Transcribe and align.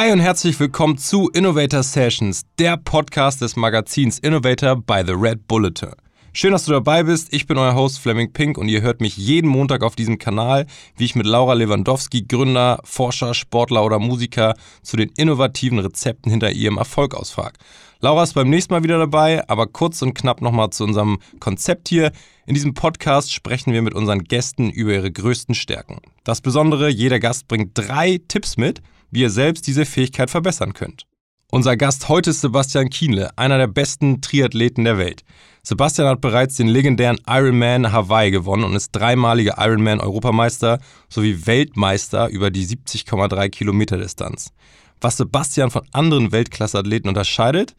Hi 0.00 0.12
und 0.12 0.20
herzlich 0.20 0.60
willkommen 0.60 0.96
zu 0.96 1.28
Innovator 1.30 1.82
Sessions, 1.82 2.42
der 2.60 2.76
Podcast 2.76 3.40
des 3.40 3.56
Magazins 3.56 4.20
Innovator 4.20 4.76
by 4.76 5.02
The 5.04 5.14
Red 5.14 5.48
Bulletin. 5.48 5.90
Schön, 6.32 6.52
dass 6.52 6.66
du 6.66 6.70
dabei 6.70 7.02
bist. 7.02 7.34
Ich 7.34 7.48
bin 7.48 7.58
euer 7.58 7.74
Host 7.74 7.98
Fleming 7.98 8.32
Pink 8.32 8.58
und 8.58 8.68
ihr 8.68 8.80
hört 8.80 9.00
mich 9.00 9.16
jeden 9.16 9.50
Montag 9.50 9.82
auf 9.82 9.96
diesem 9.96 10.18
Kanal, 10.18 10.66
wie 10.96 11.04
ich 11.04 11.16
mit 11.16 11.26
Laura 11.26 11.54
Lewandowski, 11.54 12.26
Gründer, 12.28 12.78
Forscher, 12.84 13.34
Sportler 13.34 13.84
oder 13.84 13.98
Musiker, 13.98 14.54
zu 14.82 14.96
den 14.96 15.08
innovativen 15.16 15.80
Rezepten 15.80 16.30
hinter 16.30 16.52
ihrem 16.52 16.78
Erfolg 16.78 17.16
ausfrage. 17.16 17.58
Laura 17.98 18.22
ist 18.22 18.34
beim 18.34 18.50
nächsten 18.50 18.74
Mal 18.74 18.84
wieder 18.84 18.98
dabei, 18.98 19.48
aber 19.48 19.66
kurz 19.66 20.00
und 20.02 20.14
knapp 20.14 20.40
nochmal 20.42 20.70
zu 20.70 20.84
unserem 20.84 21.18
Konzept 21.40 21.88
hier. 21.88 22.12
In 22.46 22.54
diesem 22.54 22.72
Podcast 22.72 23.32
sprechen 23.32 23.72
wir 23.72 23.82
mit 23.82 23.94
unseren 23.94 24.22
Gästen 24.22 24.70
über 24.70 24.92
ihre 24.92 25.10
größten 25.10 25.56
Stärken. 25.56 25.98
Das 26.22 26.40
Besondere, 26.40 26.88
jeder 26.88 27.18
Gast 27.18 27.48
bringt 27.48 27.72
drei 27.74 28.20
Tipps 28.28 28.56
mit, 28.56 28.80
wie 29.10 29.20
ihr 29.20 29.30
selbst 29.30 29.66
diese 29.66 29.86
Fähigkeit 29.86 30.30
verbessern 30.30 30.72
könnt. 30.72 31.04
Unser 31.50 31.78
Gast 31.78 32.10
heute 32.10 32.28
ist 32.28 32.42
Sebastian 32.42 32.90
Kienle, 32.90 33.30
einer 33.36 33.56
der 33.56 33.68
besten 33.68 34.20
Triathleten 34.20 34.84
der 34.84 34.98
Welt. 34.98 35.22
Sebastian 35.62 36.06
hat 36.06 36.20
bereits 36.20 36.56
den 36.56 36.68
legendären 36.68 37.18
Ironman 37.26 37.90
Hawaii 37.90 38.30
gewonnen 38.30 38.64
und 38.64 38.76
ist 38.76 38.92
dreimaliger 38.92 39.54
Ironman-Europameister 39.56 40.78
sowie 41.08 41.46
Weltmeister 41.46 42.28
über 42.28 42.50
die 42.50 42.66
70,3 42.66 43.48
Kilometer 43.48 43.96
Distanz. 43.96 44.50
Was 45.00 45.16
Sebastian 45.16 45.70
von 45.70 45.88
anderen 45.92 46.32
Weltklasse-Athleten 46.32 47.08
unterscheidet? 47.08 47.76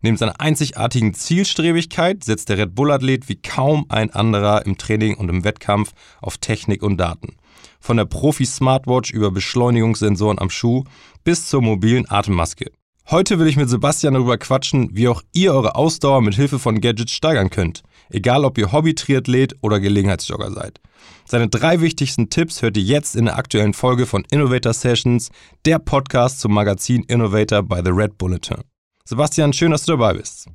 Neben 0.00 0.16
seiner 0.16 0.40
einzigartigen 0.40 1.12
Zielstrebigkeit 1.12 2.24
setzt 2.24 2.48
der 2.48 2.56
Red 2.56 2.74
Bull-Athlet 2.74 3.28
wie 3.28 3.36
kaum 3.36 3.84
ein 3.90 4.08
anderer 4.08 4.64
im 4.64 4.78
Training 4.78 5.14
und 5.16 5.28
im 5.28 5.44
Wettkampf 5.44 5.92
auf 6.22 6.38
Technik 6.38 6.82
und 6.82 6.96
Daten 6.96 7.36
von 7.80 7.96
der 7.96 8.04
Profi-Smartwatch 8.04 9.12
über 9.12 9.30
Beschleunigungssensoren 9.30 10.38
am 10.38 10.50
Schuh 10.50 10.84
bis 11.24 11.48
zur 11.48 11.62
mobilen 11.62 12.08
Atemmaske. 12.10 12.70
Heute 13.10 13.40
will 13.40 13.48
ich 13.48 13.56
mit 13.56 13.68
Sebastian 13.68 14.14
darüber 14.14 14.38
quatschen, 14.38 14.90
wie 14.92 15.08
auch 15.08 15.22
ihr 15.32 15.52
eure 15.52 15.74
Ausdauer 15.74 16.22
mit 16.22 16.34
Hilfe 16.34 16.60
von 16.60 16.80
Gadgets 16.80 17.12
steigern 17.12 17.50
könnt. 17.50 17.82
Egal 18.08 18.44
ob 18.44 18.56
ihr 18.56 18.70
Hobby-Triathlet 18.70 19.56
oder 19.62 19.80
Gelegenheitsjogger 19.80 20.52
seid. 20.52 20.80
Seine 21.24 21.48
drei 21.48 21.80
wichtigsten 21.80 22.30
Tipps 22.30 22.62
hört 22.62 22.76
ihr 22.76 22.82
jetzt 22.82 23.16
in 23.16 23.24
der 23.24 23.36
aktuellen 23.36 23.74
Folge 23.74 24.06
von 24.06 24.24
Innovator 24.30 24.72
Sessions, 24.72 25.30
der 25.64 25.78
Podcast 25.78 26.40
zum 26.40 26.52
Magazin 26.54 27.02
Innovator 27.04 27.62
by 27.62 27.80
The 27.84 27.90
Red 27.90 28.16
Bulletin. 28.18 28.62
Sebastian, 29.04 29.52
schön, 29.52 29.72
dass 29.72 29.84
du 29.84 29.92
dabei 29.92 30.14
bist. 30.14 30.46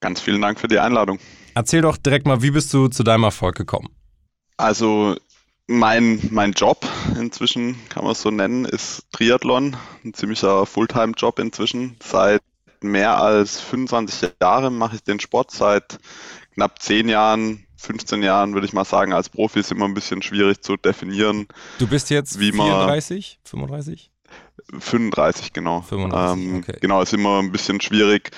Ganz 0.00 0.20
vielen 0.20 0.42
Dank 0.42 0.60
für 0.60 0.68
die 0.68 0.78
Einladung. 0.78 1.18
Erzähl 1.54 1.80
doch 1.80 1.96
direkt 1.96 2.26
mal, 2.26 2.42
wie 2.42 2.50
bist 2.50 2.74
du 2.74 2.88
zu 2.88 3.02
deinem 3.04 3.24
Erfolg 3.24 3.56
gekommen? 3.56 3.88
Also 4.58 5.16
mein, 5.66 6.20
mein 6.30 6.52
Job 6.52 6.86
inzwischen, 7.18 7.76
kann 7.88 8.04
man 8.04 8.12
es 8.12 8.22
so 8.22 8.30
nennen, 8.30 8.64
ist 8.64 9.06
Triathlon. 9.12 9.76
Ein 10.04 10.14
ziemlicher 10.14 10.66
Fulltime-Job 10.66 11.38
inzwischen. 11.38 11.96
Seit 12.02 12.42
mehr 12.80 13.18
als 13.18 13.60
25 13.60 14.32
Jahren 14.40 14.76
mache 14.76 14.96
ich 14.96 15.02
den 15.02 15.20
Sport. 15.20 15.50
Seit 15.50 15.98
knapp 16.54 16.82
10 16.82 17.08
Jahren, 17.08 17.66
15 17.76 18.22
Jahren 18.22 18.54
würde 18.54 18.66
ich 18.66 18.72
mal 18.72 18.84
sagen, 18.84 19.12
als 19.12 19.28
Profi 19.28 19.60
ist 19.60 19.72
immer 19.72 19.86
ein 19.86 19.94
bisschen 19.94 20.22
schwierig 20.22 20.62
zu 20.62 20.76
definieren. 20.76 21.46
Du 21.78 21.86
bist 21.86 22.10
jetzt 22.10 22.38
wie 22.38 22.52
34, 22.52 23.38
35? 23.44 24.10
35, 24.78 25.52
genau. 25.52 25.82
35, 25.82 26.44
ähm, 26.44 26.56
okay. 26.56 26.76
Genau, 26.80 27.02
ist 27.02 27.12
immer 27.12 27.40
ein 27.40 27.52
bisschen 27.52 27.80
schwierig 27.80 28.30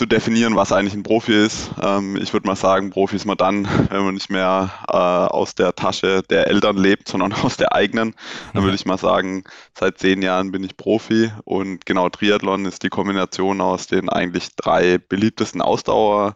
zu 0.00 0.06
definieren, 0.06 0.56
was 0.56 0.72
eigentlich 0.72 0.94
ein 0.94 1.02
Profi 1.02 1.34
ist. 1.34 1.72
Ähm, 1.82 2.16
ich 2.16 2.32
würde 2.32 2.46
mal 2.46 2.56
sagen, 2.56 2.88
Profi 2.88 3.16
ist 3.16 3.26
man 3.26 3.36
dann, 3.36 3.68
wenn 3.90 4.02
man 4.02 4.14
nicht 4.14 4.30
mehr 4.30 4.72
äh, 4.88 4.92
aus 4.92 5.54
der 5.54 5.74
Tasche 5.74 6.22
der 6.30 6.46
Eltern 6.46 6.78
lebt, 6.78 7.06
sondern 7.06 7.34
aus 7.42 7.58
der 7.58 7.74
eigenen. 7.74 8.14
Dann 8.54 8.62
würde 8.62 8.76
ich 8.76 8.86
mal 8.86 8.96
sagen, 8.96 9.44
seit 9.78 9.98
zehn 9.98 10.22
Jahren 10.22 10.52
bin 10.52 10.64
ich 10.64 10.78
Profi 10.78 11.30
und 11.44 11.84
genau 11.84 12.08
Triathlon 12.08 12.64
ist 12.64 12.82
die 12.82 12.88
Kombination 12.88 13.60
aus 13.60 13.88
den 13.88 14.08
eigentlich 14.08 14.56
drei 14.56 14.96
beliebtesten 14.96 15.60
Ausdauer. 15.60 16.34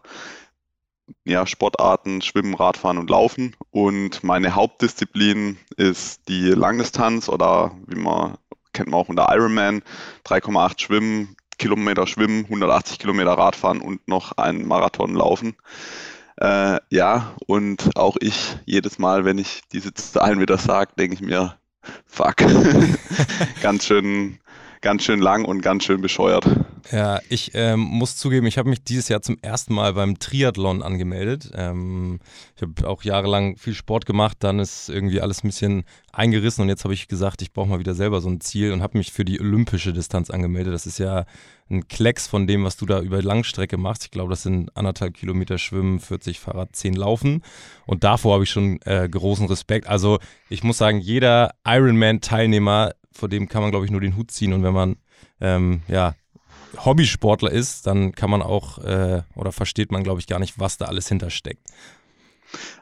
Ja, 1.23 1.47
Sportarten, 1.47 2.21
Schwimmen, 2.21 2.53
Radfahren 2.53 2.99
und 2.99 3.09
Laufen. 3.09 3.55
Und 3.71 4.23
meine 4.23 4.53
Hauptdisziplin 4.53 5.57
ist 5.75 6.27
die 6.27 6.49
Langdistanz 6.49 7.29
oder 7.29 7.71
wie 7.87 7.99
man 7.99 8.37
kennt 8.73 8.89
man 8.89 8.99
auch 8.99 9.09
unter 9.09 9.27
Ironman, 9.33 9.81
3,8 10.25 10.81
Schwimmen, 10.81 11.35
Kilometer 11.57 12.07
schwimmen, 12.07 12.45
180 12.45 12.99
Kilometer 12.99 13.33
Radfahren 13.33 13.81
und 13.81 14.07
noch 14.07 14.33
einen 14.33 14.67
Marathon 14.67 15.13
laufen. 15.13 15.55
Äh, 16.37 16.79
ja, 16.89 17.33
und 17.47 17.95
auch 17.95 18.17
ich 18.19 18.57
jedes 18.65 18.99
Mal, 18.99 19.25
wenn 19.25 19.37
ich 19.37 19.61
diese 19.71 19.93
Zahlen 19.93 20.39
wieder 20.39 20.57
sage, 20.57 20.91
denke 20.97 21.15
ich 21.15 21.21
mir, 21.21 21.57
fuck, 22.05 22.37
ganz 23.61 23.85
schön, 23.85 24.39
ganz 24.81 25.03
schön 25.03 25.19
lang 25.19 25.45
und 25.45 25.61
ganz 25.61 25.83
schön 25.83 26.01
bescheuert. 26.01 26.45
Ja, 26.91 27.19
ich 27.29 27.51
ähm, 27.55 27.79
muss 27.79 28.15
zugeben, 28.15 28.45
ich 28.45 28.57
habe 28.57 28.69
mich 28.69 28.83
dieses 28.83 29.09
Jahr 29.09 29.21
zum 29.21 29.37
ersten 29.41 29.73
Mal 29.73 29.93
beim 29.93 30.19
Triathlon 30.19 30.83
angemeldet. 30.83 31.51
Ähm, 31.55 32.19
ich 32.55 32.61
habe 32.61 32.87
auch 32.87 33.03
jahrelang 33.03 33.57
viel 33.57 33.73
Sport 33.73 34.05
gemacht, 34.05 34.37
dann 34.41 34.59
ist 34.59 34.89
irgendwie 34.89 35.19
alles 35.19 35.43
ein 35.43 35.47
bisschen 35.47 35.83
eingerissen 36.13 36.61
und 36.61 36.69
jetzt 36.69 36.83
habe 36.83 36.93
ich 36.93 37.07
gesagt, 37.07 37.41
ich 37.41 37.53
brauche 37.53 37.67
mal 37.67 37.79
wieder 37.79 37.95
selber 37.95 38.21
so 38.21 38.29
ein 38.29 38.39
Ziel 38.39 38.71
und 38.71 38.83
habe 38.83 38.97
mich 38.99 39.11
für 39.11 39.25
die 39.25 39.39
olympische 39.39 39.93
Distanz 39.93 40.29
angemeldet. 40.29 40.73
Das 40.73 40.85
ist 40.85 40.99
ja 40.99 41.25
ein 41.69 41.87
Klecks 41.87 42.27
von 42.27 42.45
dem, 42.45 42.63
was 42.63 42.77
du 42.77 42.85
da 42.85 43.01
über 43.01 43.21
Langstrecke 43.21 43.77
machst. 43.77 44.05
Ich 44.05 44.11
glaube, 44.11 44.29
das 44.29 44.43
sind 44.43 44.75
anderthalb 44.77 45.15
Kilometer 45.15 45.57
Schwimmen, 45.57 45.99
40 45.99 46.39
Fahrrad, 46.39 46.75
10 46.75 46.93
Laufen. 46.93 47.41
Und 47.87 48.03
davor 48.03 48.35
habe 48.35 48.43
ich 48.43 48.51
schon 48.51 48.79
äh, 48.85 49.09
großen 49.09 49.47
Respekt. 49.47 49.87
Also 49.87 50.19
ich 50.49 50.63
muss 50.63 50.77
sagen, 50.77 50.99
jeder 50.99 51.51
Ironman-Teilnehmer, 51.65 52.91
vor 53.15 53.29
dem 53.29 53.47
kann 53.47 53.61
man, 53.61 53.71
glaube 53.71 53.85
ich, 53.85 53.91
nur 53.91 54.01
den 54.01 54.15
Hut 54.15 54.31
ziehen. 54.31 54.53
Und 54.53 54.63
wenn 54.63 54.73
man 54.73 54.97
ähm, 55.39 55.81
ja, 55.87 56.15
Hobbysportler 56.83 57.51
ist, 57.51 57.87
dann 57.87 58.11
kann 58.13 58.29
man 58.29 58.41
auch 58.41 58.79
äh, 58.79 59.23
oder 59.35 59.51
versteht 59.51 59.91
man, 59.91 60.03
glaube 60.03 60.19
ich, 60.19 60.27
gar 60.27 60.39
nicht, 60.39 60.59
was 60.59 60.77
da 60.77 60.85
alles 60.85 61.07
hintersteckt. 61.07 61.65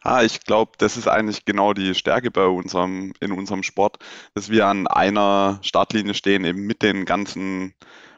Ah, 0.02 0.24
ich 0.24 0.42
glaube, 0.42 0.74
das 0.78 0.98
ist 0.98 1.08
eigentlich 1.08 1.46
genau 1.46 1.74
die 1.74 1.96
Stärke 1.96 2.30
bei 2.30 2.46
unserem, 2.46 3.14
in 3.20 3.32
unserem 3.32 3.64
Sport, 3.64 3.98
dass 4.36 4.50
wir 4.50 4.68
an 4.68 4.88
einer 4.88 5.60
Startlinie 5.62 6.14
stehen, 6.14 6.46
eben 6.46 6.66
mit 6.66 6.82
den 6.82 7.06
ganzen 7.06 7.74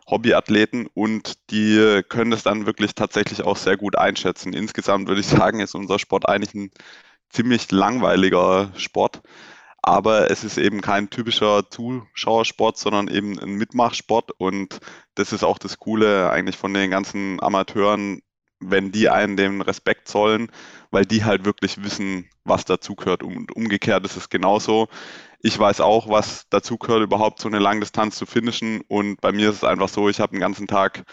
Hobbyathleten 0.07 0.87
und 0.93 1.33
die 1.49 2.01
können 2.09 2.31
das 2.31 2.43
dann 2.43 2.65
wirklich 2.65 2.93
tatsächlich 2.93 3.43
auch 3.43 3.57
sehr 3.57 3.77
gut 3.77 3.97
einschätzen. 3.97 4.53
Insgesamt 4.53 5.07
würde 5.07 5.21
ich 5.21 5.27
sagen, 5.27 5.59
ist 5.59 5.75
unser 5.75 5.97
Sport 5.97 6.27
eigentlich 6.27 6.53
ein 6.53 6.71
ziemlich 7.29 7.71
langweiliger 7.71 8.71
Sport 8.75 9.21
aber 9.85 10.31
es 10.31 10.43
ist 10.43 10.57
eben 10.57 10.81
kein 10.81 11.11
typischer 11.11 11.69
Zuschauersport, 11.69 12.75
sondern 12.75 13.07
eben 13.07 13.37
ein 13.39 13.53
Mitmachsport 13.53 14.31
und 14.31 14.79
das 15.13 15.31
ist 15.31 15.43
auch 15.43 15.59
das 15.59 15.77
Coole 15.77 16.31
eigentlich 16.31 16.57
von 16.57 16.73
den 16.73 16.89
ganzen 16.89 17.41
Amateuren, 17.43 18.23
wenn 18.59 18.91
die 18.91 19.09
einen 19.09 19.37
den 19.37 19.61
Respekt 19.61 20.07
zollen, 20.07 20.51
weil 20.89 21.05
die 21.05 21.23
halt 21.23 21.45
wirklich 21.45 21.83
wissen, 21.83 22.27
was 22.45 22.65
dazugehört 22.65 23.21
und 23.21 23.55
umgekehrt 23.55 24.03
ist 24.05 24.17
es 24.17 24.29
genauso. 24.29 24.87
Ich 25.41 25.59
weiß 25.59 25.81
auch, 25.81 26.09
was 26.09 26.49
dazugehört, 26.49 27.03
überhaupt 27.03 27.39
so 27.39 27.47
eine 27.47 27.59
Langdistanz 27.59 28.15
zu 28.15 28.25
finishen 28.25 28.81
und 28.87 29.21
bei 29.21 29.31
mir 29.31 29.49
ist 29.51 29.57
es 29.57 29.63
einfach 29.63 29.89
so, 29.89 30.09
ich 30.09 30.19
habe 30.19 30.31
den 30.31 30.41
ganzen 30.41 30.65
Tag 30.65 31.03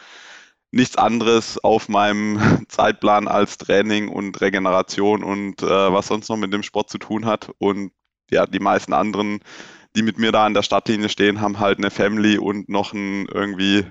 nichts 0.71 0.97
anderes 0.97 1.62
auf 1.62 1.91
meinem 1.91 2.65
Zeitplan 2.69 3.28
als 3.28 3.59
Training 3.59 4.09
und 4.09 4.41
Regeneration 4.41 5.22
und 5.22 5.63
äh, 5.63 5.92
was 5.92 6.07
sonst 6.07 6.30
noch 6.30 6.39
mit 6.39 6.54
dem 6.54 6.63
Sport 6.63 6.89
zu 6.89 6.97
tun 6.97 7.27
hat. 7.27 7.51
Und 7.59 7.92
ja, 8.30 8.47
die 8.47 8.60
meisten 8.60 8.92
anderen, 8.92 9.41
die 9.97 10.03
mit 10.03 10.19
mir 10.19 10.33
da 10.33 10.47
an 10.47 10.54
der 10.54 10.63
Startlinie 10.63 11.09
stehen, 11.09 11.41
haben 11.41 11.59
halt 11.59 11.78
eine 11.78 11.91
Family 11.91 12.39
und 12.39 12.69
noch 12.69 12.95
einen 12.95 13.27
irgendwie 13.27 13.84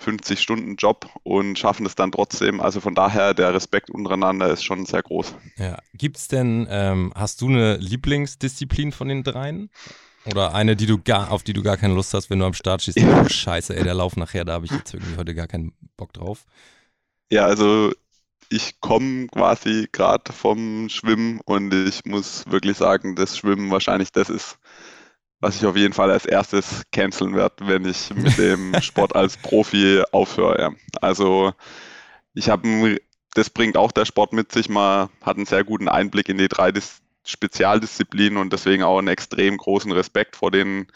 50-Stunden-Job 0.00 1.08
und 1.24 1.58
schaffen 1.58 1.86
es 1.86 1.94
dann 1.94 2.12
trotzdem. 2.12 2.60
Also 2.60 2.80
von 2.80 2.94
daher, 2.94 3.34
der 3.34 3.52
Respekt 3.54 3.90
untereinander 3.90 4.48
ist 4.50 4.62
schon 4.62 4.86
sehr 4.86 5.02
groß. 5.02 5.34
Ja, 5.56 5.78
gibt's 5.94 6.28
denn, 6.28 6.66
ähm, 6.70 7.12
hast 7.14 7.40
du 7.40 7.48
eine 7.48 7.76
Lieblingsdisziplin 7.76 8.92
von 8.92 9.08
den 9.08 9.24
dreien? 9.24 9.70
Oder 10.26 10.54
eine, 10.54 10.76
die 10.76 10.86
du 10.86 10.98
gar, 10.98 11.30
auf 11.30 11.42
die 11.42 11.52
du 11.52 11.62
gar 11.62 11.76
keine 11.76 11.94
Lust 11.94 12.12
hast, 12.12 12.28
wenn 12.28 12.38
du 12.38 12.44
am 12.44 12.54
Start 12.54 12.82
stehst? 12.82 12.98
Oh, 13.00 13.24
scheiße, 13.28 13.74
ey, 13.74 13.82
der 13.82 13.94
Lauf 13.94 14.16
nachher, 14.16 14.44
da 14.44 14.54
habe 14.54 14.66
ich 14.66 14.72
jetzt 14.72 14.92
irgendwie 14.92 15.16
heute 15.16 15.34
gar 15.34 15.46
keinen 15.46 15.72
Bock 15.96 16.12
drauf. 16.12 16.44
Ja, 17.30 17.46
also 17.46 17.92
ich 18.48 18.80
komme 18.80 19.26
quasi 19.28 19.88
gerade 19.92 20.32
vom 20.32 20.88
Schwimmen 20.88 21.40
und 21.44 21.72
ich 21.72 22.04
muss 22.04 22.44
wirklich 22.48 22.76
sagen, 22.76 23.14
das 23.14 23.36
Schwimmen 23.36 23.70
wahrscheinlich 23.70 24.12
das 24.12 24.30
ist, 24.30 24.58
was 25.40 25.56
ich 25.56 25.66
auf 25.66 25.76
jeden 25.76 25.94
Fall 25.94 26.10
als 26.10 26.26
erstes 26.26 26.82
canceln 26.90 27.34
werde, 27.34 27.68
wenn 27.68 27.84
ich 27.84 28.12
mit 28.14 28.38
dem 28.38 28.74
Sport 28.82 29.14
als 29.14 29.36
Profi 29.36 30.02
aufhöre. 30.12 30.74
Also 31.00 31.52
ich 32.34 32.48
habe, 32.48 32.98
das 33.34 33.50
bringt 33.50 33.76
auch 33.76 33.92
der 33.92 34.06
Sport 34.06 34.32
mit 34.32 34.50
sich. 34.50 34.68
Man 34.68 35.10
hat 35.22 35.36
einen 35.36 35.46
sehr 35.46 35.64
guten 35.64 35.88
Einblick 35.88 36.28
in 36.28 36.38
die 36.38 36.48
drei 36.48 36.72
Spezialdisziplinen 37.24 38.38
und 38.38 38.52
deswegen 38.52 38.82
auch 38.82 38.98
einen 38.98 39.08
extrem 39.08 39.58
großen 39.58 39.92
Respekt 39.92 40.36
vor 40.36 40.50
den 40.50 40.86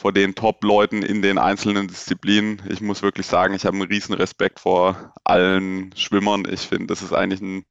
vor 0.00 0.12
den 0.14 0.34
Top-Leuten 0.34 1.02
in 1.02 1.20
den 1.20 1.36
einzelnen 1.36 1.86
Disziplinen. 1.86 2.62
Ich 2.70 2.80
muss 2.80 3.02
wirklich 3.02 3.26
sagen, 3.26 3.52
ich 3.52 3.66
habe 3.66 3.76
einen 3.76 3.86
riesen 3.86 4.14
Respekt 4.14 4.58
vor 4.58 5.12
allen 5.24 5.94
Schwimmern. 5.94 6.44
Ich 6.50 6.60
finde, 6.60 6.86
das 6.86 7.02
ist 7.02 7.12
eigentlich 7.12 7.42
ein 7.42 7.66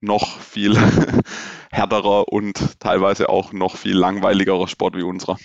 noch 0.00 0.40
viel 0.40 0.76
härterer 1.70 2.26
und 2.26 2.80
teilweise 2.80 3.28
auch 3.28 3.52
noch 3.52 3.76
viel 3.76 3.96
langweiligerer 3.96 4.66
Sport 4.66 4.96
wie 4.96 5.04
unserer. 5.04 5.36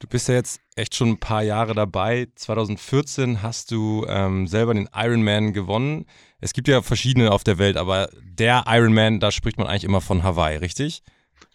Du 0.00 0.08
bist 0.08 0.26
ja 0.26 0.34
jetzt 0.34 0.60
echt 0.74 0.96
schon 0.96 1.10
ein 1.10 1.20
paar 1.20 1.42
Jahre 1.44 1.74
dabei. 1.74 2.26
2014 2.34 3.40
hast 3.40 3.70
du 3.70 4.04
ähm, 4.08 4.48
selber 4.48 4.74
den 4.74 4.88
Ironman 4.92 5.52
gewonnen. 5.52 6.06
Es 6.40 6.52
gibt 6.52 6.66
ja 6.66 6.82
verschiedene 6.82 7.30
auf 7.30 7.44
der 7.44 7.58
Welt, 7.58 7.76
aber 7.76 8.08
der 8.24 8.64
Ironman, 8.66 9.20
da 9.20 9.30
spricht 9.30 9.58
man 9.58 9.68
eigentlich 9.68 9.84
immer 9.84 10.00
von 10.00 10.24
Hawaii, 10.24 10.56
richtig? 10.56 11.04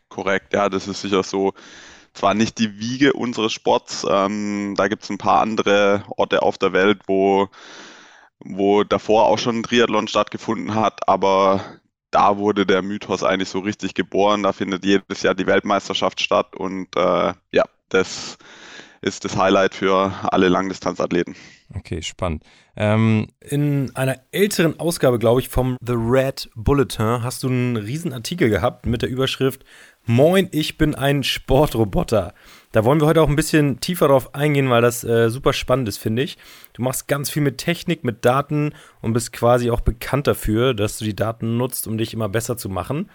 Korrekt, 0.08 0.54
ja, 0.54 0.70
das 0.70 0.88
ist 0.88 1.02
sicher 1.02 1.24
so. 1.24 1.54
Zwar 2.16 2.34
nicht 2.34 2.58
die 2.58 2.80
Wiege 2.80 3.14
unseres 3.14 3.54
Sports, 3.54 4.06
ähm, 4.10 4.74
da 4.78 4.88
gibt 4.88 5.04
es 5.04 5.10
ein 5.10 5.18
paar 5.18 5.42
andere 5.42 6.04
Orte 6.18 6.42
auf 6.42 6.58
der 6.58 6.74
Welt, 6.74 7.02
wo, 7.08 7.50
wo 8.40 8.84
davor 8.84 9.26
auch 9.26 9.38
schon 9.38 9.60
ein 9.60 9.64
Triathlon 9.64 10.08
stattgefunden 10.08 10.74
hat, 10.74 11.08
aber 11.08 11.60
da 12.12 12.38
wurde 12.38 12.66
der 12.66 12.82
Mythos 12.82 13.24
eigentlich 13.24 13.50
so 13.50 13.60
richtig 13.60 13.94
geboren. 13.94 14.44
Da 14.44 14.54
findet 14.54 14.86
jedes 14.86 15.22
Jahr 15.22 15.36
die 15.36 15.48
Weltmeisterschaft 15.48 16.22
statt 16.22 16.56
und 16.56 16.96
äh, 16.96 17.34
ja, 17.52 17.66
das 17.90 18.38
ist 19.02 19.26
das 19.26 19.38
Highlight 19.38 19.76
für 19.76 20.14
alle 20.32 20.48
Langdistanzathleten. 20.48 21.36
Okay, 21.74 22.02
spannend. 22.02 22.44
Ähm, 22.76 23.28
in 23.42 23.96
einer 23.96 24.18
älteren 24.32 24.80
Ausgabe, 24.80 25.20
glaube 25.20 25.42
ich, 25.42 25.50
vom 25.50 25.78
The 25.86 25.94
Red 25.94 26.50
Bulletin 26.56 27.24
hast 27.24 27.44
du 27.44 27.48
einen 27.48 27.76
riesen 27.76 28.14
Artikel 28.14 28.50
gehabt 28.50 28.86
mit 28.86 29.02
der 29.02 29.10
Überschrift 29.10 29.66
Moin, 30.08 30.50
ich 30.52 30.78
bin 30.78 30.94
ein 30.94 31.24
Sportroboter. 31.24 32.36
Da 32.72 32.86
wollen 32.86 33.02
wir 33.02 33.08
heute 33.08 33.24
auch 33.24 33.28
ein 33.28 33.36
bisschen 33.36 33.80
tiefer 33.80 34.08
darauf 34.08 34.36
eingehen, 34.36 34.70
weil 34.70 34.84
das 34.84 35.04
äh, 35.04 35.32
super 35.32 35.52
spannend 35.52 35.88
ist, 35.88 35.98
finde 35.98 36.22
ich. 36.22 36.38
Du 36.74 36.84
machst 36.84 37.08
ganz 37.08 37.32
viel 37.32 37.42
mit 37.42 37.58
Technik, 37.58 38.04
mit 38.04 38.24
Daten 38.24 38.76
und 39.02 39.14
bist 39.14 39.34
quasi 39.34 39.72
auch 39.72 39.82
bekannt 39.82 40.28
dafür, 40.28 40.76
dass 40.76 41.00
du 41.00 41.06
die 41.06 41.16
Daten 41.16 41.58
nutzt, 41.58 41.88
um 41.88 41.98
dich 41.98 42.14
immer 42.14 42.30
besser 42.30 42.56
zu 42.56 42.70
machen. 42.70 43.10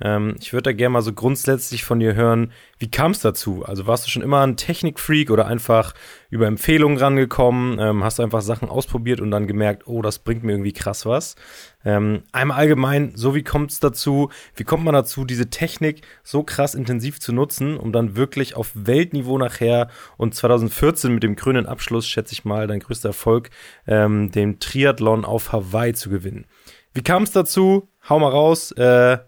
Ähm, 0.00 0.36
ich 0.40 0.52
würde 0.52 0.64
da 0.64 0.72
gerne 0.72 0.94
mal 0.94 1.02
so 1.02 1.12
grundsätzlich 1.12 1.84
von 1.84 2.00
dir 2.00 2.14
hören, 2.14 2.52
wie 2.78 2.90
kam 2.90 3.12
es 3.12 3.20
dazu? 3.20 3.64
Also 3.64 3.86
warst 3.86 4.06
du 4.06 4.10
schon 4.10 4.22
immer 4.22 4.40
ein 4.44 4.56
Technikfreak 4.56 5.30
oder 5.30 5.46
einfach 5.46 5.94
über 6.30 6.46
Empfehlungen 6.46 6.98
rangekommen? 6.98 7.78
Ähm, 7.78 8.02
hast 8.02 8.18
du 8.18 8.24
einfach 8.24 8.42
Sachen 8.42 8.68
ausprobiert 8.68 9.20
und 9.20 9.30
dann 9.30 9.46
gemerkt, 9.46 9.86
oh, 9.86 10.02
das 10.02 10.18
bringt 10.18 10.42
mir 10.42 10.52
irgendwie 10.52 10.72
krass 10.72 11.06
was? 11.06 11.36
Ähm, 11.84 12.24
einmal 12.32 12.58
allgemein, 12.58 13.12
so 13.14 13.34
wie 13.34 13.44
kommt 13.44 13.70
es 13.70 13.78
dazu? 13.78 14.30
Wie 14.56 14.64
kommt 14.64 14.84
man 14.84 14.94
dazu, 14.94 15.24
diese 15.24 15.50
Technik 15.50 16.02
so 16.24 16.42
krass 16.42 16.74
intensiv 16.74 17.20
zu 17.20 17.32
nutzen, 17.32 17.76
um 17.76 17.92
dann 17.92 18.16
wirklich 18.16 18.56
auf 18.56 18.72
Weltniveau 18.74 19.38
nachher 19.38 19.88
und 20.16 20.34
2014 20.34 21.14
mit 21.14 21.22
dem 21.22 21.36
grünen 21.36 21.66
Abschluss, 21.66 22.08
schätze 22.08 22.32
ich 22.32 22.44
mal, 22.44 22.66
dein 22.66 22.80
größter 22.80 23.10
Erfolg, 23.10 23.50
ähm, 23.86 24.32
den 24.32 24.58
Triathlon 24.58 25.24
auf 25.24 25.52
Hawaii 25.52 25.92
zu 25.94 26.10
gewinnen? 26.10 26.46
Wie 26.94 27.02
kam 27.02 27.24
es 27.24 27.32
dazu? 27.32 27.88
Hau 28.08 28.18
mal 28.18 28.30
raus. 28.30 28.72
Äh, 28.72 29.18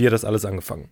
wie 0.00 0.06
hat 0.06 0.12
das 0.12 0.24
alles 0.24 0.44
angefangen? 0.44 0.90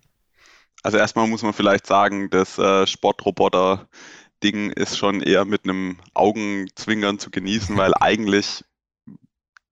Also 0.82 0.99
erstmal 0.99 1.26
muss 1.26 1.43
man 1.43 1.52
vielleicht 1.52 1.87
sagen, 1.87 2.31
das 2.31 2.58
äh, 2.58 2.87
Sportroboter-Ding 2.87 4.70
ist 4.70 4.96
schon 4.96 5.22
eher 5.22 5.44
mit 5.44 5.64
einem 5.64 5.99
Augenzwinkern 6.14 7.19
zu 7.19 7.31
genießen, 7.31 7.76
weil 7.76 7.94
eigentlich 8.00 8.64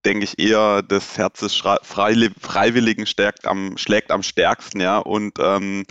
denke 0.04 0.24
ich 0.24 0.38
eher, 0.38 0.82
das 0.82 1.18
Herz 1.18 1.40
des 1.40 1.54
Freiwilligen 1.56 3.06
stärkt 3.06 3.46
am, 3.46 3.76
schlägt 3.76 4.10
am 4.10 4.22
stärksten, 4.22 4.80
ja. 4.80 4.98
Und 4.98 5.38
ähm, 5.40 5.84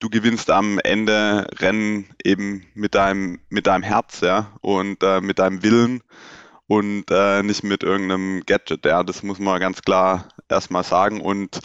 du 0.00 0.08
gewinnst 0.08 0.50
am 0.50 0.78
Ende 0.78 1.46
Rennen 1.58 2.06
eben 2.24 2.66
mit 2.74 2.94
deinem, 2.94 3.40
mit 3.50 3.66
deinem 3.66 3.82
Herz, 3.82 4.20
ja, 4.22 4.52
und 4.62 5.02
äh, 5.02 5.20
mit 5.20 5.38
deinem 5.38 5.62
Willen 5.62 6.02
und 6.66 7.10
äh, 7.10 7.42
nicht 7.42 7.62
mit 7.62 7.82
irgendeinem 7.82 8.42
Gadget, 8.46 8.86
ja. 8.86 9.02
Das 9.02 9.22
muss 9.22 9.38
man 9.38 9.60
ganz 9.60 9.82
klar 9.82 10.28
erstmal 10.48 10.84
sagen. 10.84 11.20
Und 11.20 11.60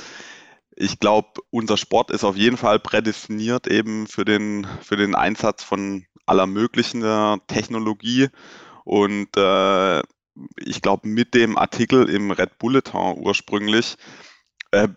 ich 0.76 1.00
glaube, 1.00 1.42
unser 1.52 1.78
Sport 1.78 2.12
ist 2.12 2.24
auf 2.24 2.36
jeden 2.36 2.58
Fall 2.58 2.80
prädestiniert 2.80 3.68
eben 3.68 4.08
für 4.08 4.26
den, 4.26 4.68
für 4.82 4.98
den 4.98 5.16
Einsatz 5.16 5.64
von 5.64 6.06
aller 6.26 6.48
möglichen 6.48 7.04
äh, 7.04 7.38
Technologie. 7.48 8.28
Und 8.84 9.36
äh, 9.38 10.00
ich 10.58 10.82
glaube, 10.82 11.08
mit 11.08 11.34
dem 11.34 11.58
Artikel 11.58 12.10
im 12.10 12.32
Red 12.32 12.58
Bulletin 12.58 13.16
ursprünglich 13.18 13.96
äh, 14.72 14.90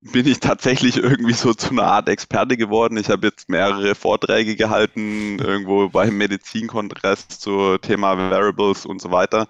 bin 0.00 0.26
ich 0.26 0.40
tatsächlich 0.40 0.98
irgendwie 0.98 1.32
so 1.32 1.54
zu 1.54 1.70
einer 1.70 1.84
Art 1.84 2.08
Experte 2.08 2.58
geworden. 2.58 2.98
Ich 2.98 3.08
habe 3.08 3.26
jetzt 3.28 3.48
mehrere 3.48 3.94
Vorträge 3.94 4.56
gehalten, 4.56 5.38
irgendwo 5.38 5.88
beim 5.88 6.18
Medizinkongress 6.18 7.28
zu 7.28 7.78
Thema 7.78 8.18
Variables 8.18 8.84
und 8.84 9.00
so 9.00 9.10
weiter. 9.10 9.48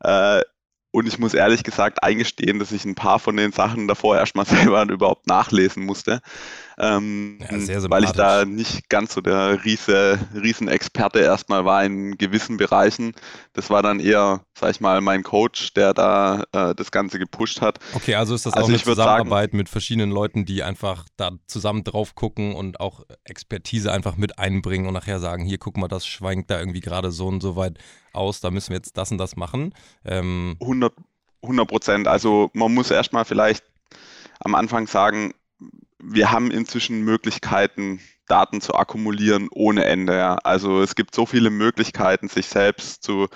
Äh, 0.00 0.40
und 0.94 1.08
ich 1.08 1.18
muss 1.18 1.34
ehrlich 1.34 1.64
gesagt 1.64 2.04
eingestehen, 2.04 2.60
dass 2.60 2.70
ich 2.70 2.84
ein 2.84 2.94
paar 2.94 3.18
von 3.18 3.36
den 3.36 3.50
Sachen 3.50 3.88
davor 3.88 4.16
erstmal 4.16 4.46
selber 4.46 4.84
überhaupt 4.88 5.26
nachlesen 5.26 5.84
musste. 5.84 6.22
Ähm, 6.78 7.38
ja, 7.40 7.90
weil 7.90 8.04
ich 8.04 8.12
da 8.12 8.44
nicht 8.44 8.88
ganz 8.88 9.14
so 9.14 9.20
der 9.20 9.64
riese, 9.64 10.18
Riesenexperte 10.34 11.20
erstmal 11.20 11.64
war 11.64 11.84
in 11.84 12.18
gewissen 12.18 12.56
Bereichen. 12.56 13.12
Das 13.52 13.70
war 13.70 13.82
dann 13.82 14.00
eher, 14.00 14.40
sag 14.58 14.70
ich 14.72 14.80
mal, 14.80 15.00
mein 15.00 15.22
Coach, 15.22 15.72
der 15.74 15.94
da 15.94 16.44
äh, 16.52 16.74
das 16.74 16.90
Ganze 16.90 17.18
gepusht 17.18 17.60
hat. 17.60 17.78
Okay, 17.94 18.16
also 18.16 18.34
ist 18.34 18.46
das 18.46 18.54
also 18.54 18.66
auch 18.66 18.68
eine 18.68 18.82
Zusammenarbeit 18.82 19.50
sagen, 19.50 19.56
mit 19.56 19.68
verschiedenen 19.68 20.10
Leuten, 20.10 20.44
die 20.44 20.62
einfach 20.62 21.06
da 21.16 21.32
zusammen 21.46 21.84
drauf 21.84 22.14
gucken 22.14 22.54
und 22.54 22.80
auch 22.80 23.04
Expertise 23.24 23.92
einfach 23.92 24.16
mit 24.16 24.38
einbringen 24.38 24.86
und 24.86 24.94
nachher 24.94 25.20
sagen, 25.20 25.44
hier 25.44 25.58
guck 25.58 25.76
mal, 25.76 25.88
das 25.88 26.06
schwankt 26.06 26.50
da 26.50 26.58
irgendwie 26.58 26.80
gerade 26.80 27.12
so 27.12 27.26
und 27.26 27.40
so 27.40 27.56
weit 27.56 27.78
aus, 28.12 28.40
da 28.40 28.50
müssen 28.50 28.70
wir 28.70 28.76
jetzt 28.76 28.96
das 28.96 29.10
und 29.10 29.18
das 29.18 29.36
machen. 29.36 29.74
Ähm 30.04 30.56
100 30.60 31.68
Prozent. 31.68 32.08
Also 32.08 32.50
man 32.52 32.72
muss 32.72 32.90
erstmal 32.90 33.24
vielleicht 33.24 33.64
am 34.40 34.54
Anfang 34.54 34.86
sagen, 34.86 35.34
wir 36.06 36.30
haben 36.30 36.50
inzwischen 36.50 37.02
Möglichkeiten, 37.02 38.00
Daten 38.26 38.60
zu 38.60 38.74
akkumulieren 38.74 39.48
ohne 39.50 39.84
Ende. 39.84 40.16
Ja. 40.16 40.36
Also 40.44 40.82
es 40.82 40.94
gibt 40.94 41.14
so 41.14 41.26
viele 41.26 41.50
Möglichkeiten, 41.50 42.28
sich 42.28 42.46
selbst 42.46 43.02
zu, 43.02 43.28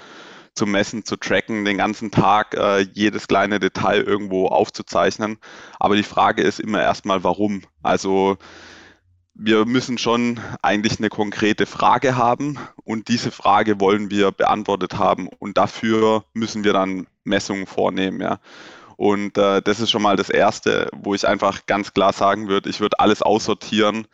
zu 0.55 0.67
messen, 0.67 1.05
zu 1.05 1.17
tracken, 1.17 1.65
den 1.65 1.79
ganzen 1.79 2.11
Tag 2.11 2.55
äh, 2.55 2.81
jedes 2.81 3.29
kleine 3.29 3.61
Detail 3.61 4.03
irgendwo 4.03 4.47
aufzuzeichnen. 4.47 5.39
Aber 5.79 5.97
die 5.97 6.03
Frage 6.03 6.43
ist 6.43 6.61
immer 6.61 6.83
erstmal, 6.83 7.25
warum. 7.25 7.63
Also 7.83 8.39
wir 9.35 9.67
müssen 9.67 9.99
schon 9.99 10.41
eigentlich 10.63 10.99
eine 10.99 11.11
konkrete 11.11 11.65
Frage 11.65 12.17
haben 12.17 12.59
und 12.85 13.09
diese 13.09 13.31
Frage 13.31 13.79
wollen 13.79 14.11
wir 14.11 14.33
beantwortet 14.33 14.99
haben 14.99 15.29
und 15.29 15.57
dafür 15.57 16.25
müssen 16.33 16.65
wir 16.65 16.73
dann 16.73 17.07
Messungen 17.25 17.67
vornehmen, 17.67 18.21
ja. 18.21 18.41
Und 18.99 19.39
äh, 19.39 19.63
das 19.63 19.79
ist 19.79 19.93
schon 19.93 20.03
mal 20.03 20.17
das 20.17 20.29
Erste, 20.29 20.91
wo 20.93 21.15
ich 21.15 21.27
einfach 21.27 21.67
ganz 21.67 21.95
klar 21.95 22.13
sagen 22.13 22.49
würde, 22.49 22.69
ich 22.69 22.81
würde 22.81 22.99
alles 22.99 23.23
aussortieren 23.23 24.09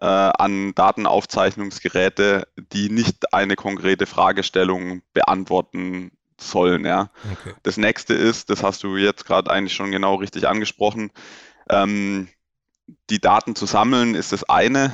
äh, 0.00 0.06
an 0.06 0.76
Datenaufzeichnungsgeräte, 0.76 2.46
die 2.72 2.88
nicht 2.88 3.34
eine 3.34 3.56
konkrete 3.56 4.06
Fragestellung 4.06 5.02
beantworten 5.12 6.12
sollen. 6.40 6.84
Ja. 6.84 7.10
Okay. 7.32 7.54
Das 7.64 7.78
nächste 7.78 8.14
ist, 8.14 8.48
das 8.48 8.62
hast 8.62 8.84
du 8.84 8.96
jetzt 8.96 9.26
gerade 9.26 9.50
eigentlich 9.50 9.74
schon 9.74 9.90
genau 9.90 10.14
richtig 10.14 10.46
angesprochen, 10.46 11.10
ähm, 11.68 12.28
die 13.10 13.20
Daten 13.20 13.56
zu 13.56 13.66
sammeln 13.66 14.14
ist 14.14 14.30
das 14.30 14.44
eine. 14.44 14.92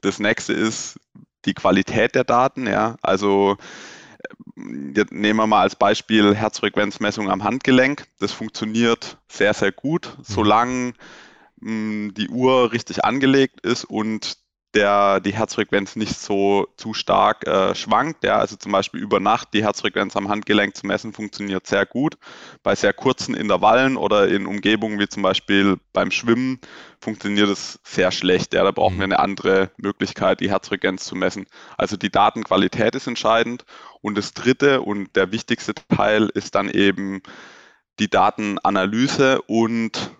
Das 0.00 0.20
nächste 0.20 0.52
ist 0.52 1.00
die 1.44 1.54
Qualität 1.54 2.14
der 2.14 2.22
Daten. 2.22 2.68
Ja. 2.68 2.94
Also 3.02 3.56
jetzt 4.94 5.12
nehmen 5.12 5.38
wir 5.38 5.46
mal 5.46 5.62
als 5.62 5.76
Beispiel 5.76 6.34
Herzfrequenzmessung 6.34 7.30
am 7.30 7.44
Handgelenk. 7.44 8.06
Das 8.18 8.32
funktioniert 8.32 9.18
sehr, 9.28 9.54
sehr 9.54 9.72
gut, 9.72 10.14
mhm. 10.16 10.22
solange 10.24 10.92
mh, 11.60 12.12
die 12.12 12.28
Uhr 12.28 12.72
richtig 12.72 13.04
angelegt 13.04 13.60
ist 13.62 13.84
und 13.84 14.38
der, 14.74 15.20
die 15.20 15.32
Herzfrequenz 15.32 15.96
nicht 15.96 16.18
so 16.18 16.68
zu 16.76 16.92
stark 16.92 17.46
äh, 17.46 17.74
schwankt. 17.74 18.24
Ja, 18.24 18.38
also 18.38 18.56
zum 18.56 18.72
Beispiel 18.72 19.00
über 19.00 19.20
Nacht 19.20 19.48
die 19.54 19.64
Herzfrequenz 19.64 20.16
am 20.16 20.28
Handgelenk 20.28 20.76
zu 20.76 20.86
messen 20.86 21.12
funktioniert 21.12 21.66
sehr 21.66 21.86
gut. 21.86 22.18
Bei 22.62 22.74
sehr 22.74 22.92
kurzen 22.92 23.34
Intervallen 23.34 23.96
oder 23.96 24.28
in 24.28 24.46
Umgebungen 24.46 24.98
wie 24.98 25.08
zum 25.08 25.22
Beispiel 25.22 25.78
beim 25.92 26.10
Schwimmen 26.10 26.60
funktioniert 27.00 27.48
es 27.48 27.80
sehr 27.84 28.10
schlecht. 28.10 28.52
Ja, 28.52 28.64
da 28.64 28.70
brauchen 28.70 28.98
wir 28.98 29.06
mhm. 29.06 29.12
eine 29.12 29.20
andere 29.20 29.70
Möglichkeit, 29.78 30.40
die 30.40 30.50
Herzfrequenz 30.50 31.04
zu 31.04 31.14
messen. 31.14 31.46
Also 31.78 31.96
die 31.96 32.10
Datenqualität 32.10 32.94
ist 32.94 33.06
entscheidend. 33.06 33.64
Und 34.02 34.16
das 34.18 34.34
dritte 34.34 34.82
und 34.82 35.16
der 35.16 35.32
wichtigste 35.32 35.74
Teil 35.74 36.28
ist 36.34 36.54
dann 36.54 36.68
eben 36.68 37.22
die 37.98 38.10
Datenanalyse 38.10 39.40
und 39.42 40.10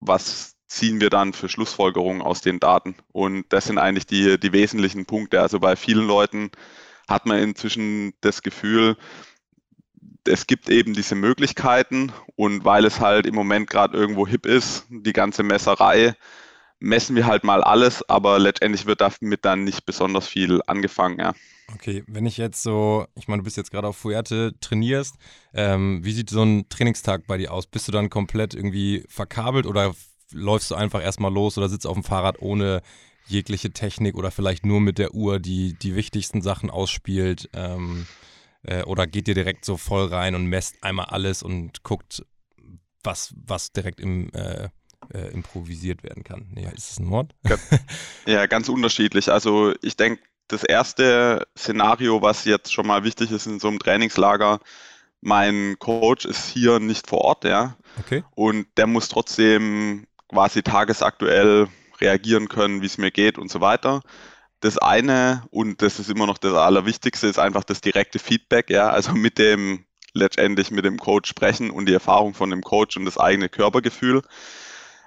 was 0.00 0.56
ziehen 0.70 1.00
wir 1.00 1.10
dann 1.10 1.32
für 1.32 1.48
Schlussfolgerungen 1.48 2.22
aus 2.22 2.40
den 2.40 2.60
Daten. 2.60 2.94
Und 3.12 3.44
das 3.48 3.66
sind 3.66 3.78
eigentlich 3.78 4.06
die, 4.06 4.38
die 4.38 4.52
wesentlichen 4.52 5.04
Punkte. 5.04 5.40
Also 5.40 5.58
bei 5.58 5.74
vielen 5.74 6.06
Leuten 6.06 6.50
hat 7.08 7.26
man 7.26 7.40
inzwischen 7.40 8.14
das 8.20 8.42
Gefühl, 8.42 8.96
es 10.24 10.46
gibt 10.46 10.70
eben 10.70 10.94
diese 10.94 11.16
Möglichkeiten 11.16 12.12
und 12.36 12.64
weil 12.64 12.84
es 12.84 13.00
halt 13.00 13.26
im 13.26 13.34
Moment 13.34 13.68
gerade 13.68 13.96
irgendwo 13.96 14.28
hip 14.28 14.46
ist, 14.46 14.86
die 14.88 15.12
ganze 15.12 15.42
Messerei, 15.42 16.14
messen 16.78 17.16
wir 17.16 17.26
halt 17.26 17.42
mal 17.42 17.64
alles, 17.64 18.08
aber 18.08 18.38
letztendlich 18.38 18.86
wird 18.86 19.00
damit 19.00 19.44
dann 19.44 19.64
nicht 19.64 19.84
besonders 19.86 20.28
viel 20.28 20.60
angefangen, 20.66 21.18
ja. 21.18 21.34
Okay, 21.74 22.04
wenn 22.06 22.26
ich 22.26 22.36
jetzt 22.36 22.62
so, 22.62 23.06
ich 23.16 23.28
meine, 23.28 23.40
du 23.40 23.44
bist 23.44 23.56
jetzt 23.56 23.70
gerade 23.70 23.88
auf 23.88 23.96
Fuerte, 23.96 24.54
trainierst, 24.60 25.16
ähm, 25.52 26.00
wie 26.04 26.12
sieht 26.12 26.30
so 26.30 26.42
ein 26.42 26.68
Trainingstag 26.68 27.26
bei 27.26 27.38
dir 27.38 27.52
aus? 27.52 27.66
Bist 27.66 27.88
du 27.88 27.92
dann 27.92 28.10
komplett 28.10 28.54
irgendwie 28.54 29.04
verkabelt 29.08 29.66
oder 29.66 29.94
läufst 30.32 30.70
du 30.70 30.74
einfach 30.74 31.02
erstmal 31.02 31.32
los 31.32 31.58
oder 31.58 31.68
sitzt 31.68 31.86
auf 31.86 31.94
dem 31.94 32.04
Fahrrad 32.04 32.40
ohne 32.40 32.82
jegliche 33.26 33.70
Technik 33.70 34.16
oder 34.16 34.30
vielleicht 34.30 34.66
nur 34.66 34.80
mit 34.80 34.98
der 34.98 35.14
Uhr 35.14 35.38
die, 35.38 35.74
die 35.74 35.94
wichtigsten 35.94 36.42
Sachen 36.42 36.70
ausspielt? 36.70 37.48
Ähm, 37.52 38.06
äh, 38.62 38.82
oder 38.82 39.06
geht 39.06 39.28
ihr 39.28 39.34
direkt 39.34 39.64
so 39.64 39.76
voll 39.76 40.06
rein 40.06 40.34
und 40.34 40.46
messt 40.46 40.82
einmal 40.82 41.06
alles 41.06 41.42
und 41.42 41.82
guckt, 41.82 42.24
was, 43.02 43.34
was 43.36 43.72
direkt 43.72 44.00
im, 44.00 44.30
äh, 44.34 44.68
äh, 45.12 45.32
improvisiert 45.32 46.02
werden 46.02 46.24
kann? 46.24 46.48
Nee, 46.50 46.68
ist 46.74 46.90
das 46.90 46.98
ein 46.98 47.06
Mord? 47.06 47.34
ja, 48.26 48.46
ganz 48.46 48.68
unterschiedlich. 48.68 49.30
Also 49.30 49.72
ich 49.80 49.96
denke, 49.96 50.22
das 50.48 50.64
erste 50.64 51.46
Szenario, 51.56 52.22
was 52.22 52.44
jetzt 52.44 52.72
schon 52.72 52.86
mal 52.86 53.04
wichtig 53.04 53.30
ist 53.30 53.46
in 53.46 53.60
so 53.60 53.68
einem 53.68 53.78
Trainingslager, 53.78 54.60
mein 55.20 55.76
Coach 55.78 56.24
ist 56.24 56.48
hier 56.48 56.80
nicht 56.80 57.06
vor 57.06 57.20
Ort, 57.20 57.44
ja. 57.44 57.76
Okay. 57.98 58.24
Und 58.34 58.66
der 58.76 58.86
muss 58.86 59.08
trotzdem 59.08 60.06
quasi 60.30 60.62
tagesaktuell 60.62 61.66
reagieren 62.00 62.48
können, 62.48 62.82
wie 62.82 62.86
es 62.86 62.98
mir 62.98 63.10
geht 63.10 63.36
und 63.36 63.50
so 63.50 63.60
weiter. 63.60 64.02
Das 64.60 64.78
eine, 64.78 65.44
und 65.50 65.82
das 65.82 65.98
ist 65.98 66.08
immer 66.08 66.26
noch 66.26 66.38
das 66.38 66.54
Allerwichtigste, 66.54 67.26
ist 67.26 67.38
einfach 67.38 67.64
das 67.64 67.80
direkte 67.80 68.18
Feedback, 68.18 68.70
ja, 68.70 68.90
also 68.90 69.12
mit 69.12 69.38
dem, 69.38 69.86
letztendlich 70.12 70.70
mit 70.70 70.84
dem 70.84 70.98
Coach 70.98 71.28
sprechen 71.28 71.70
und 71.70 71.86
die 71.86 71.94
Erfahrung 71.94 72.34
von 72.34 72.50
dem 72.50 72.62
Coach 72.62 72.96
und 72.96 73.04
das 73.06 73.18
eigene 73.18 73.48
Körpergefühl. 73.48 74.22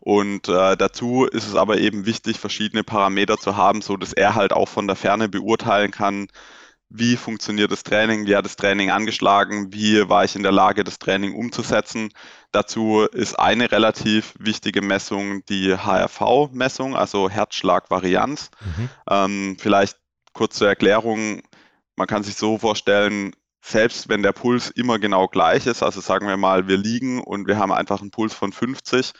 Und 0.00 0.48
äh, 0.48 0.76
dazu 0.76 1.24
ist 1.24 1.48
es 1.48 1.56
aber 1.56 1.78
eben 1.78 2.06
wichtig, 2.06 2.38
verschiedene 2.38 2.84
Parameter 2.84 3.38
zu 3.38 3.56
haben, 3.56 3.82
so 3.82 3.96
dass 3.96 4.12
er 4.12 4.36
halt 4.36 4.52
auch 4.52 4.68
von 4.68 4.86
der 4.86 4.94
Ferne 4.94 5.28
beurteilen 5.28 5.90
kann, 5.90 6.28
wie 6.88 7.16
funktioniert 7.16 7.72
das 7.72 7.82
Training, 7.82 8.26
wie 8.26 8.36
hat 8.36 8.44
das 8.44 8.56
Training 8.56 8.90
angeschlagen, 8.90 9.72
wie 9.72 10.08
war 10.08 10.24
ich 10.24 10.36
in 10.36 10.42
der 10.42 10.52
Lage, 10.52 10.84
das 10.84 10.98
Training 10.98 11.34
umzusetzen. 11.34 12.10
Dazu 12.52 13.00
ist 13.12 13.38
eine 13.38 13.70
relativ 13.72 14.34
wichtige 14.38 14.82
Messung 14.82 15.44
die 15.46 15.74
HRV-Messung, 15.76 16.96
also 16.96 17.28
Herzschlagvarianz. 17.28 18.50
Mhm. 18.60 18.88
Ähm, 19.10 19.56
vielleicht 19.58 19.96
kurz 20.32 20.56
zur 20.56 20.68
Erklärung, 20.68 21.42
man 21.96 22.06
kann 22.06 22.22
sich 22.22 22.36
so 22.36 22.58
vorstellen, 22.58 23.32
selbst 23.62 24.08
wenn 24.08 24.22
der 24.22 24.32
Puls 24.32 24.70
immer 24.70 24.98
genau 25.00 25.26
gleich 25.26 25.66
ist, 25.66 25.82
also 25.82 26.00
sagen 26.00 26.28
wir 26.28 26.36
mal, 26.36 26.68
wir 26.68 26.76
liegen 26.76 27.20
und 27.20 27.48
wir 27.48 27.58
haben 27.58 27.72
einfach 27.72 28.00
einen 28.00 28.12
Puls 28.12 28.32
von 28.32 28.52
50, 28.52 29.12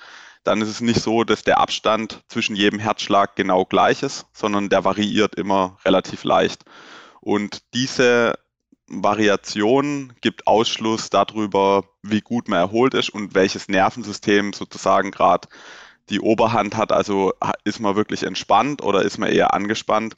dann 0.44 0.62
ist 0.62 0.68
es 0.68 0.80
nicht 0.80 1.00
so, 1.00 1.24
dass 1.24 1.42
der 1.42 1.58
Abstand 1.58 2.22
zwischen 2.28 2.54
jedem 2.54 2.78
Herzschlag 2.78 3.34
genau 3.34 3.64
gleich 3.64 4.04
ist, 4.04 4.26
sondern 4.32 4.68
der 4.68 4.84
variiert 4.84 5.34
immer 5.34 5.78
relativ 5.84 6.22
leicht. 6.22 6.64
Und 7.26 7.62
diese 7.74 8.38
Variation 8.86 10.12
gibt 10.20 10.46
Ausschluss 10.46 11.10
darüber, 11.10 11.82
wie 12.04 12.20
gut 12.20 12.46
man 12.46 12.60
erholt 12.60 12.94
ist 12.94 13.10
und 13.10 13.34
welches 13.34 13.66
Nervensystem 13.66 14.52
sozusagen 14.52 15.10
gerade 15.10 15.48
die 16.08 16.20
Oberhand 16.20 16.76
hat. 16.76 16.92
Also 16.92 17.32
ist 17.64 17.80
man 17.80 17.96
wirklich 17.96 18.22
entspannt 18.22 18.80
oder 18.80 19.02
ist 19.02 19.18
man 19.18 19.32
eher 19.32 19.54
angespannt? 19.54 20.14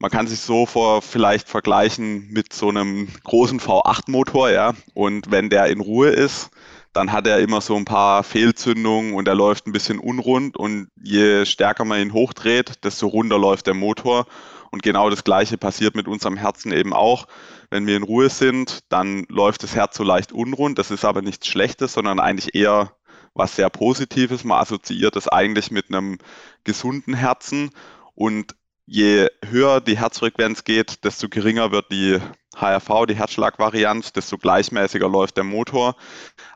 Man 0.00 0.10
kann 0.10 0.26
sich 0.26 0.40
so 0.40 0.66
vor 0.66 1.02
vielleicht 1.02 1.48
vergleichen 1.48 2.26
mit 2.32 2.52
so 2.52 2.68
einem 2.68 3.06
großen 3.22 3.60
V8-Motor, 3.60 4.50
ja. 4.50 4.74
Und 4.92 5.30
wenn 5.30 5.50
der 5.50 5.66
in 5.66 5.80
Ruhe 5.80 6.08
ist, 6.08 6.50
dann 6.92 7.12
hat 7.12 7.28
er 7.28 7.38
immer 7.38 7.60
so 7.60 7.76
ein 7.76 7.84
paar 7.84 8.24
Fehlzündungen 8.24 9.14
und 9.14 9.28
er 9.28 9.36
läuft 9.36 9.68
ein 9.68 9.72
bisschen 9.72 10.00
unrund 10.00 10.56
und 10.56 10.88
je 11.00 11.46
stärker 11.46 11.84
man 11.84 12.00
ihn 12.00 12.12
hochdreht, 12.12 12.82
desto 12.82 13.06
runder 13.06 13.38
läuft 13.38 13.68
der 13.68 13.74
Motor 13.74 14.26
und 14.70 14.82
genau 14.82 15.10
das 15.10 15.24
Gleiche 15.24 15.58
passiert 15.58 15.96
mit 15.96 16.08
unserem 16.08 16.36
Herzen 16.36 16.72
eben 16.72 16.92
auch. 16.92 17.26
Wenn 17.70 17.86
wir 17.86 17.96
in 17.96 18.02
Ruhe 18.02 18.30
sind, 18.30 18.80
dann 18.88 19.24
läuft 19.28 19.62
das 19.62 19.74
Herz 19.74 19.96
so 19.96 20.04
leicht 20.04 20.32
unrund. 20.32 20.78
Das 20.78 20.90
ist 20.90 21.04
aber 21.04 21.22
nichts 21.22 21.46
Schlechtes, 21.46 21.92
sondern 21.92 22.20
eigentlich 22.20 22.54
eher 22.54 22.92
was 23.34 23.56
sehr 23.56 23.70
Positives. 23.70 24.44
Man 24.44 24.60
assoziiert 24.60 25.16
es 25.16 25.28
eigentlich 25.28 25.70
mit 25.70 25.88
einem 25.88 26.18
gesunden 26.64 27.14
Herzen. 27.14 27.70
Und 28.14 28.54
je 28.90 29.28
höher 29.48 29.80
die 29.80 29.96
Herzfrequenz 29.96 30.64
geht, 30.64 31.04
desto 31.04 31.28
geringer 31.28 31.70
wird 31.70 31.92
die 31.92 32.18
HRV, 32.56 33.06
die 33.08 33.14
Herzschlagvarianz, 33.14 34.12
desto 34.12 34.36
gleichmäßiger 34.36 35.08
läuft 35.08 35.36
der 35.36 35.44
Motor. 35.44 35.94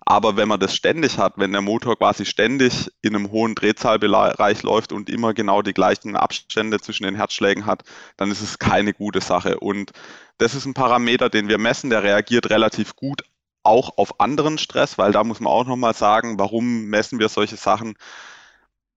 Aber 0.05 0.37
wenn 0.37 0.49
man 0.49 0.59
das 0.59 0.75
ständig 0.75 1.17
hat, 1.17 1.35
wenn 1.37 1.53
der 1.53 1.61
Motor 1.61 1.97
quasi 1.97 2.27
ständig 2.27 2.91
in 3.03 3.15
einem 3.15 3.31
hohen 3.31 3.55
Drehzahlbereich 3.55 4.65
läuft 4.65 4.93
und 4.93 5.09
immer 5.09 5.33
genau 5.33 5.63
die 5.63 5.73
gleichen 5.73 6.17
Abstände 6.17 6.81
zwischen 6.81 7.05
den 7.05 7.15
Herzschlägen 7.15 7.67
hat, 7.67 7.85
dann 8.17 8.33
ist 8.33 8.41
es 8.41 8.59
keine 8.59 8.93
gute 8.93 9.21
Sache. 9.21 9.61
Und 9.61 9.93
das 10.39 10.57
ist 10.57 10.67
ein 10.67 10.75
Parameter, 10.75 11.31
den 11.31 11.47
wir 11.47 11.59
messen, 11.59 11.89
der 11.89 12.03
reagiert 12.03 12.51
relativ 12.51 12.97
gut 12.97 13.23
auch 13.63 13.97
auf 13.97 14.21
anderen 14.21 14.59
Stress, 14.59 14.99
weil 14.99 15.13
da 15.13 15.23
muss 15.23 15.39
man 15.39 15.53
auch 15.53 15.67
nochmal 15.67 15.95
sagen, 15.95 16.39
warum 16.39 16.87
messen 16.87 17.21
wir 17.21 17.29
solche 17.29 17.57
Sachen? 17.57 17.97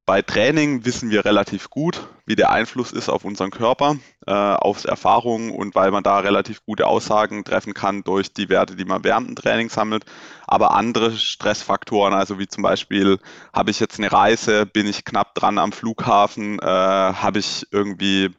Bei 0.08 0.22
Training 0.22 0.86
wissen 0.86 1.10
wir 1.10 1.26
relativ 1.26 1.70
gut, 1.70 2.08
wie 2.26 2.38
der 2.38 2.50
Einfluss 2.50 2.94
ist 2.94 3.10
auf 3.10 3.26
unseren 3.26 3.52
Körper, 3.52 3.98
äh, 4.26 4.32
aufs 4.32 4.86
Erfahrungen 4.86 5.52
und 5.52 5.76
weil 5.76 5.92
man 5.92 6.02
da 6.02 6.20
relativ 6.20 6.64
gute 6.66 6.88
Aussagen 6.88 7.44
treffen 7.44 7.74
kann 7.74 8.06
durch 8.06 8.32
die 8.32 8.48
Werte, 8.48 8.78
die 8.78 8.86
man 8.86 9.04
während 9.04 9.28
dem 9.28 9.36
Training 9.36 9.70
sammelt. 9.70 10.06
Aber 10.48 10.72
andere 10.72 11.12
Stressfaktoren, 11.12 12.14
also 12.14 12.40
wie 12.40 12.48
zum 12.48 12.64
Beispiel, 12.64 13.20
habe 13.52 13.70
ich 13.70 13.82
jetzt 13.82 14.00
eine 14.00 14.10
Reise, 14.10 14.66
bin 14.66 14.88
ich 14.88 15.04
knapp 15.04 15.36
dran 15.36 15.58
am 15.58 15.74
Flughafen, 15.74 16.58
äh, 16.60 16.66
habe 16.66 17.40
ich 17.40 17.68
irgendwie 17.72 18.30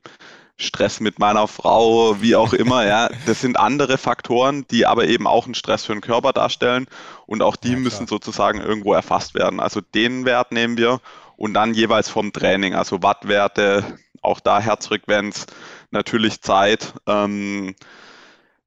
Stress 0.56 1.00
mit 1.00 1.18
meiner 1.18 1.48
Frau, 1.48 2.22
wie 2.22 2.34
auch 2.34 2.54
immer, 2.54 2.86
ja. 2.86 3.10
Das 3.26 3.42
sind 3.42 3.58
andere 3.58 3.98
Faktoren, 3.98 4.64
die 4.70 4.86
aber 4.86 5.06
eben 5.06 5.26
auch 5.26 5.44
einen 5.44 5.54
Stress 5.54 5.84
für 5.84 5.92
den 5.92 6.00
Körper 6.00 6.32
darstellen 6.32 6.86
und 7.26 7.42
auch 7.42 7.56
die 7.56 7.72
ja, 7.72 7.78
müssen 7.78 8.06
sozusagen 8.06 8.62
irgendwo 8.62 8.94
erfasst 8.94 9.34
werden. 9.34 9.60
Also 9.60 9.82
den 9.82 10.24
Wert 10.24 10.50
nehmen 10.50 10.78
wir 10.78 11.02
und 11.38 11.54
dann 11.54 11.72
jeweils 11.72 12.10
vom 12.10 12.32
Training, 12.32 12.74
also 12.74 13.02
Wattwerte, 13.02 13.98
auch 14.20 14.40
da 14.40 14.60
Herzfrequenz, 14.60 15.46
natürlich 15.90 16.42
Zeit. 16.42 16.92
Ähm, 17.06 17.76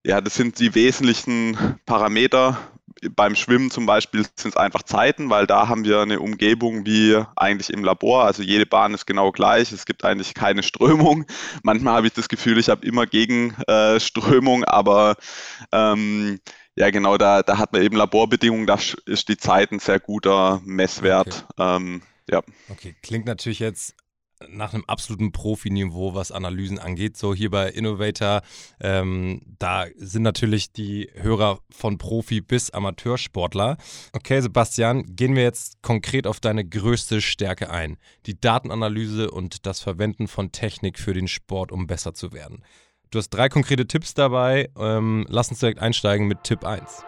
ja, 0.06 0.22
das 0.22 0.36
sind 0.36 0.58
die 0.58 0.74
wesentlichen 0.74 1.80
Parameter. 1.86 2.58
Beim 3.16 3.36
Schwimmen 3.36 3.72
zum 3.72 3.86
Beispiel 3.86 4.26
sind 4.36 4.52
es 4.52 4.58
einfach 4.58 4.84
Zeiten, 4.84 5.30
weil 5.30 5.48
da 5.48 5.68
haben 5.68 5.84
wir 5.84 6.00
eine 6.00 6.22
Umgebung 6.22 6.86
wie 6.86 7.22
eigentlich 7.36 7.72
im 7.72 7.84
Labor. 7.84 8.24
Also 8.24 8.42
jede 8.42 8.66
Bahn 8.66 8.94
ist 8.94 9.06
genau 9.06 9.32
gleich. 9.32 9.74
Es 9.74 9.86
gibt 9.86 10.06
eigentlich 10.06 10.34
keine 10.34 10.64
Strömung. 10.64 11.26
Manchmal 11.64 11.96
habe 11.96 12.08
ich 12.08 12.14
das 12.14 12.30
Gefühl, 12.30 12.58
ich 12.58 12.70
habe 12.70 12.86
immer 12.86 13.06
Gegenströmung, 13.06 14.64
aber 14.64 15.18
ähm, 15.74 16.40
ja, 16.76 16.90
genau, 16.90 17.18
da, 17.18 17.44
da 17.44 17.58
hat 17.58 17.74
man 17.74 17.82
eben 17.82 17.98
Laborbedingungen, 17.98 18.66
da 18.66 18.80
ist 19.06 19.28
die 19.28 19.38
Zeit 19.38 19.74
ein 19.74 19.80
sehr 19.80 20.00
guter 20.00 20.62
Messwert. 20.64 21.46
Okay. 21.58 21.76
Ähm, 21.76 22.02
ja. 22.32 22.42
Okay, 22.70 22.96
klingt 23.02 23.26
natürlich 23.26 23.60
jetzt 23.60 23.96
nach 24.50 24.74
einem 24.74 24.86
absoluten 24.86 25.32
Profiniveau, 25.32 26.14
was 26.16 26.32
Analysen 26.32 26.80
angeht. 26.80 27.18
So 27.18 27.34
hier 27.34 27.50
bei 27.52 27.70
Innovator, 27.70 28.42
ähm, 28.80 29.42
da 29.60 29.86
sind 29.98 30.24
natürlich 30.24 30.72
die 30.72 31.10
Hörer 31.14 31.60
von 31.70 31.98
Profi 31.98 32.42
bis 32.42 32.72
Amateursportler. 32.72 33.78
Okay, 34.14 34.42
Sebastian, 34.42 35.16
gehen 35.16 35.36
wir 35.36 35.44
jetzt 35.44 35.82
konkret 35.82 36.28
auf 36.28 36.40
deine 36.40 36.66
größte 36.68 37.22
Stärke 37.22 37.70
ein. 37.70 37.98
Die 38.26 38.40
Datenanalyse 38.40 39.32
und 39.32 39.66
das 39.66 39.80
Verwenden 39.80 40.28
von 40.28 40.52
Technik 40.52 41.00
für 41.00 41.14
den 41.14 41.28
Sport, 41.28 41.72
um 41.72 41.88
besser 41.88 42.14
zu 42.14 42.34
werden. 42.34 42.64
Du 43.12 43.20
hast 43.20 43.30
drei 43.30 43.50
konkrete 43.50 43.88
Tipps 43.88 44.14
dabei. 44.14 44.70
Ähm, 44.78 45.26
lass 45.28 45.50
uns 45.50 45.60
direkt 45.60 45.80
einsteigen 45.80 46.28
mit 46.28 46.44
Tipp 46.44 46.64
1. 46.64 47.04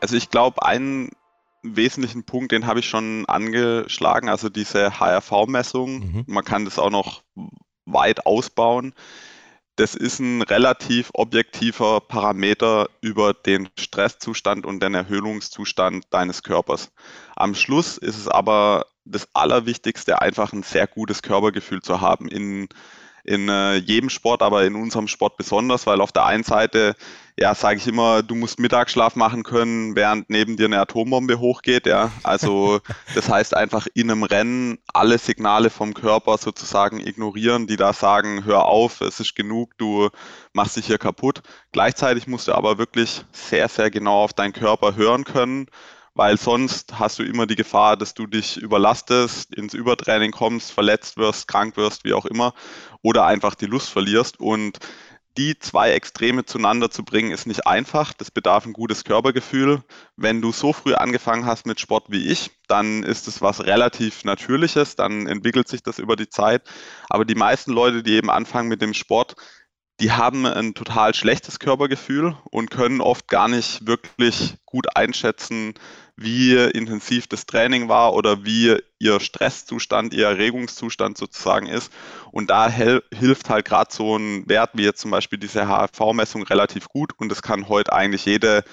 Also 0.00 0.16
ich 0.16 0.30
glaube, 0.30 0.64
ein 0.64 1.10
wesentlichen 1.62 2.24
Punkt, 2.24 2.52
den 2.52 2.66
habe 2.66 2.80
ich 2.80 2.88
schon 2.88 3.24
angeschlagen, 3.26 4.28
also 4.28 4.48
diese 4.48 4.98
HRV-Messung. 4.98 5.98
Mhm. 5.98 6.24
Man 6.26 6.44
kann 6.44 6.64
das 6.64 6.78
auch 6.78 6.90
noch 6.90 7.22
weit 7.84 8.26
ausbauen. 8.26 8.94
Das 9.76 9.94
ist 9.94 10.18
ein 10.18 10.42
relativ 10.42 11.10
objektiver 11.14 12.00
Parameter 12.00 12.88
über 13.00 13.32
den 13.32 13.70
Stresszustand 13.78 14.66
und 14.66 14.82
den 14.82 14.94
Erhöhungszustand 14.94 16.04
deines 16.10 16.42
Körpers. 16.42 16.92
Am 17.36 17.54
Schluss 17.54 17.96
ist 17.96 18.18
es 18.18 18.28
aber 18.28 18.86
das 19.04 19.28
Allerwichtigste, 19.32 20.20
einfach 20.20 20.52
ein 20.52 20.62
sehr 20.62 20.86
gutes 20.86 21.22
Körpergefühl 21.22 21.80
zu 21.80 22.00
haben 22.00 22.28
in 22.28 22.68
in 23.24 23.48
äh, 23.48 23.76
jedem 23.76 24.10
Sport, 24.10 24.42
aber 24.42 24.64
in 24.64 24.74
unserem 24.74 25.08
Sport 25.08 25.36
besonders, 25.36 25.86
weil 25.86 26.00
auf 26.00 26.12
der 26.12 26.26
einen 26.26 26.42
Seite, 26.42 26.96
ja, 27.38 27.54
sage 27.54 27.78
ich 27.78 27.86
immer, 27.86 28.22
du 28.22 28.34
musst 28.34 28.58
Mittagsschlaf 28.58 29.16
machen 29.16 29.42
können, 29.42 29.96
während 29.96 30.28
neben 30.28 30.56
dir 30.56 30.66
eine 30.66 30.80
Atombombe 30.80 31.38
hochgeht, 31.38 31.86
ja. 31.86 32.10
Also 32.22 32.80
das 33.14 33.28
heißt 33.28 33.56
einfach 33.56 33.86
in 33.94 34.10
einem 34.10 34.22
Rennen 34.22 34.78
alle 34.92 35.18
Signale 35.18 35.70
vom 35.70 35.94
Körper 35.94 36.38
sozusagen 36.38 37.00
ignorieren, 37.00 37.66
die 37.66 37.76
da 37.76 37.92
sagen, 37.92 38.44
hör 38.44 38.66
auf, 38.66 39.00
es 39.00 39.20
ist 39.20 39.34
genug, 39.34 39.76
du 39.78 40.10
machst 40.52 40.76
dich 40.76 40.86
hier 40.86 40.98
kaputt. 40.98 41.42
Gleichzeitig 41.72 42.26
musst 42.26 42.48
du 42.48 42.54
aber 42.54 42.78
wirklich 42.78 43.24
sehr, 43.32 43.68
sehr 43.68 43.90
genau 43.90 44.22
auf 44.24 44.34
deinen 44.34 44.52
Körper 44.52 44.94
hören 44.96 45.24
können 45.24 45.68
weil 46.14 46.36
sonst 46.36 46.98
hast 46.98 47.18
du 47.18 47.22
immer 47.22 47.46
die 47.46 47.56
Gefahr, 47.56 47.96
dass 47.96 48.14
du 48.14 48.26
dich 48.26 48.58
überlastest, 48.58 49.54
ins 49.54 49.74
Übertraining 49.74 50.30
kommst, 50.30 50.70
verletzt 50.70 51.16
wirst, 51.16 51.48
krank 51.48 51.76
wirst, 51.76 52.04
wie 52.04 52.12
auch 52.12 52.26
immer, 52.26 52.54
oder 53.00 53.24
einfach 53.24 53.54
die 53.54 53.66
Lust 53.66 53.88
verlierst. 53.88 54.38
Und 54.38 54.78
die 55.38 55.58
zwei 55.58 55.92
Extreme 55.92 56.44
zueinander 56.44 56.90
zu 56.90 57.04
bringen, 57.04 57.30
ist 57.30 57.46
nicht 57.46 57.66
einfach. 57.66 58.12
Das 58.12 58.30
bedarf 58.30 58.66
ein 58.66 58.72
gutes 58.72 59.04
Körpergefühl. 59.04 59.82
Wenn 60.16 60.42
du 60.42 60.52
so 60.52 60.72
früh 60.72 60.94
angefangen 60.94 61.46
hast 61.46 61.66
mit 61.66 61.80
Sport 61.80 62.06
wie 62.08 62.28
ich, 62.28 62.50
dann 62.68 63.02
ist 63.02 63.28
es 63.28 63.40
was 63.40 63.64
relativ 63.64 64.24
Natürliches, 64.24 64.96
dann 64.96 65.26
entwickelt 65.26 65.68
sich 65.68 65.82
das 65.82 65.98
über 65.98 66.16
die 66.16 66.28
Zeit. 66.28 66.62
Aber 67.08 67.24
die 67.24 67.34
meisten 67.34 67.72
Leute, 67.72 68.02
die 68.02 68.14
eben 68.14 68.30
anfangen 68.30 68.68
mit 68.68 68.82
dem 68.82 68.94
Sport, 68.94 69.36
die 70.02 70.10
haben 70.10 70.46
ein 70.46 70.74
total 70.74 71.14
schlechtes 71.14 71.60
Körpergefühl 71.60 72.36
und 72.50 72.72
können 72.72 73.00
oft 73.00 73.28
gar 73.28 73.46
nicht 73.46 73.86
wirklich 73.86 74.56
gut 74.66 74.96
einschätzen, 74.96 75.74
wie 76.16 76.56
intensiv 76.56 77.28
das 77.28 77.46
Training 77.46 77.88
war 77.88 78.12
oder 78.12 78.44
wie 78.44 78.76
ihr 78.98 79.20
Stresszustand, 79.20 80.12
ihr 80.12 80.26
Erregungszustand 80.26 81.16
sozusagen 81.16 81.68
ist. 81.68 81.92
Und 82.32 82.50
da 82.50 82.68
hilft 82.68 83.48
halt 83.48 83.64
gerade 83.64 83.94
so 83.94 84.16
ein 84.16 84.48
Wert 84.48 84.70
wie 84.74 84.82
jetzt 84.82 85.00
zum 85.00 85.12
Beispiel 85.12 85.38
diese 85.38 85.68
HRV-Messung 85.68 86.42
relativ 86.42 86.88
gut 86.88 87.12
und 87.18 87.28
das 87.28 87.40
kann 87.40 87.68
heute 87.68 87.92
eigentlich 87.92 88.24
jede 88.24 88.64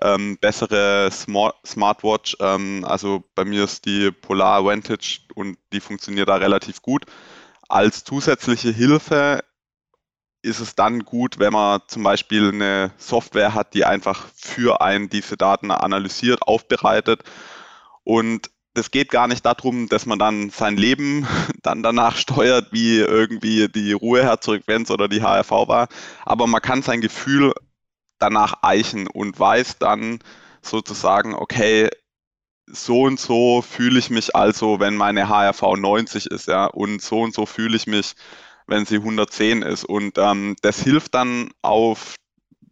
ähm, 0.00 0.38
bessere 0.40 1.10
Smart 1.12 1.56
Smartwatch. 1.66 2.38
Ähm, 2.40 2.86
also 2.88 3.22
bei 3.34 3.44
mir 3.44 3.64
ist 3.64 3.84
die 3.84 4.10
Polar 4.10 4.64
Vantage 4.64 5.20
und 5.34 5.58
die 5.74 5.80
funktioniert 5.80 6.30
da 6.30 6.36
relativ 6.36 6.80
gut. 6.80 7.04
Als 7.68 8.02
zusätzliche 8.02 8.70
Hilfe 8.70 9.44
ist 10.42 10.60
es 10.60 10.74
dann 10.74 11.00
gut, 11.00 11.38
wenn 11.38 11.52
man 11.52 11.82
zum 11.86 12.02
Beispiel 12.02 12.48
eine 12.48 12.92
Software 12.96 13.54
hat, 13.54 13.74
die 13.74 13.84
einfach 13.84 14.26
für 14.34 14.80
einen 14.80 15.08
diese 15.08 15.36
Daten 15.36 15.70
analysiert, 15.70 16.42
aufbereitet. 16.42 17.22
Und 18.04 18.50
das 18.74 18.90
geht 18.90 19.10
gar 19.10 19.26
nicht 19.28 19.44
darum, 19.44 19.88
dass 19.88 20.06
man 20.06 20.18
dann 20.18 20.50
sein 20.50 20.76
Leben 20.76 21.26
dann 21.62 21.82
danach 21.82 22.16
steuert, 22.16 22.72
wie 22.72 22.98
irgendwie 22.98 23.68
die 23.68 23.92
Ruheherzfrequenz 23.92 24.90
oder 24.90 25.08
die 25.08 25.22
HRV 25.22 25.50
war. 25.50 25.88
Aber 26.24 26.46
man 26.46 26.62
kann 26.62 26.82
sein 26.82 27.00
Gefühl 27.00 27.52
danach 28.18 28.62
eichen 28.62 29.06
und 29.06 29.38
weiß 29.38 29.78
dann 29.78 30.20
sozusagen, 30.62 31.34
okay, 31.34 31.88
so 32.66 33.02
und 33.02 33.18
so 33.18 33.62
fühle 33.62 33.98
ich 33.98 34.10
mich 34.10 34.36
also, 34.36 34.78
wenn 34.80 34.96
meine 34.96 35.28
HRV 35.28 35.76
90 35.76 36.26
ist, 36.26 36.46
ja, 36.48 36.66
und 36.66 37.02
so 37.02 37.20
und 37.20 37.34
so 37.34 37.46
fühle 37.46 37.76
ich 37.76 37.86
mich, 37.86 38.14
wenn 38.70 38.86
sie 38.86 38.96
110 38.96 39.62
ist. 39.62 39.84
Und 39.84 40.16
ähm, 40.16 40.56
das 40.62 40.80
hilft 40.80 41.14
dann 41.14 41.50
auf 41.60 42.14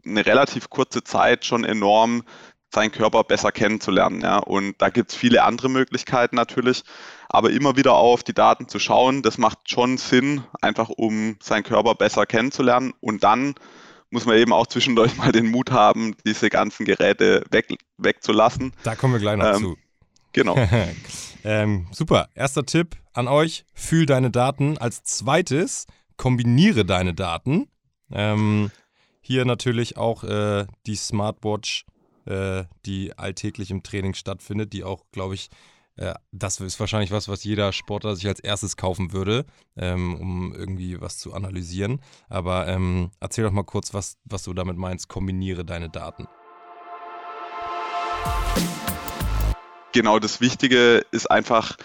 eine 0.07 0.25
relativ 0.25 0.71
kurze 0.71 1.05
Zeit 1.05 1.45
schon 1.45 1.65
enorm, 1.65 2.23
seinen 2.73 2.93
Körper 2.93 3.25
besser 3.25 3.53
kennenzulernen. 3.53 4.21
Ja. 4.21 4.39
Und 4.39 4.81
da 4.81 4.91
gibt 4.91 5.11
es 5.11 5.17
viele 5.17 5.43
andere 5.43 5.69
Möglichkeiten 5.69 6.37
natürlich, 6.37 6.85
aber 7.29 7.51
immer 7.51 7.77
wieder 7.77 7.95
auf 7.95 8.23
die 8.23 8.35
Daten 8.35 8.69
zu 8.69 8.79
schauen, 8.79 9.23
das 9.23 9.39
macht 9.39 9.71
schon 9.71 9.99
Sinn, 9.99 10.45
einfach 10.61 10.89
um 10.89 11.37
seinen 11.43 11.65
Körper 11.65 11.95
besser 11.95 12.27
kennenzulernen. 12.27 12.95
Und 13.01 13.25
dann 13.25 13.55
muss 14.11 14.25
man 14.25 14.37
eben 14.37 14.53
auch 14.53 14.67
zwischendurch 14.67 15.17
mal 15.19 15.33
den 15.33 15.51
Mut 15.51 15.71
haben, 15.71 16.15
diese 16.25 16.49
ganzen 16.51 16.85
Geräte 16.85 17.45
weg, 17.51 17.75
wegzulassen. 17.97 18.73
Da 18.83 18.95
kommen 18.95 19.15
wir 19.15 19.21
gleich 19.21 19.37
noch 19.37 19.57
ähm, 19.57 19.63
zu. 19.63 19.77
Genau. 20.33 20.55
ähm, 21.49 21.87
super. 21.93 22.29
Erster 22.35 22.67
Tipp 22.67 22.97
an 23.15 23.27
euch: 23.27 23.65
Fühl 23.73 24.05
deine 24.05 24.31
Daten. 24.31 24.77
Als 24.77 25.03
zweites 25.03 25.87
kombiniere 26.19 26.85
deine 26.85 27.15
Daten. 27.15 27.69
Ähm, 28.13 28.71
hier 29.23 29.47
natürlich 29.47 29.97
auch 29.97 30.25
äh, 30.25 30.67
die 30.87 30.97
Smartwatch, 30.97 31.87
äh, 32.27 32.65
die 32.85 33.17
alltäglich 33.17 33.71
im 33.71 33.83
Training 33.83 34.13
stattfindet, 34.13 34.75
die 34.75 34.85
auch, 34.85 35.05
glaube 35.11 35.35
ich, 35.35 35.49
äh, 35.97 36.15
das 36.33 36.61
ist 36.61 36.79
wahrscheinlich 36.81 37.13
was, 37.13 37.29
was 37.29 37.45
jeder 37.45 37.73
Sportler 37.73 38.15
sich 38.15 38.27
als 38.27 38.41
erstes 38.41 38.77
kaufen 38.77 39.13
würde, 39.13 39.47
ähm, 39.77 40.15
um 40.21 40.55
irgendwie 40.55 41.01
was 41.01 41.19
zu 41.19 41.33
analysieren. 41.33 42.01
Aber 42.29 42.69
ähm, 42.69 43.11
erzähl 43.21 43.45
doch 43.45 43.53
mal 43.53 43.65
kurz, 43.65 43.95
was, 43.95 44.19
was 44.25 44.43
du 44.43 44.53
damit 44.53 44.77
meinst. 44.77 45.09
Kombiniere 45.09 45.65
deine 45.65 45.89
Daten. 45.89 46.27
Genau, 49.93 50.19
das 50.19 50.41
Wichtige 50.41 51.05
ist 51.11 51.31
einfach, 51.31 51.77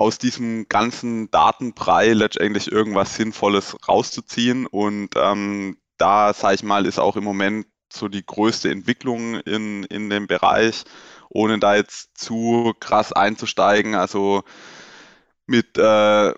aus 0.00 0.16
diesem 0.16 0.66
ganzen 0.66 1.30
Datenbrei 1.30 2.14
letztendlich 2.14 2.72
irgendwas 2.72 3.16
Sinnvolles 3.16 3.76
rauszuziehen. 3.86 4.66
Und 4.66 5.10
ähm, 5.16 5.76
da, 5.98 6.32
sage 6.32 6.54
ich 6.54 6.62
mal, 6.62 6.86
ist 6.86 6.98
auch 6.98 7.16
im 7.16 7.24
Moment 7.24 7.66
so 7.92 8.08
die 8.08 8.24
größte 8.24 8.70
Entwicklung 8.70 9.40
in, 9.40 9.84
in 9.84 10.08
dem 10.08 10.26
Bereich, 10.26 10.84
ohne 11.28 11.58
da 11.58 11.76
jetzt 11.76 12.16
zu 12.16 12.72
krass 12.80 13.12
einzusteigen. 13.12 13.94
Also 13.94 14.42
mit 15.46 15.76
äh, 15.76 16.32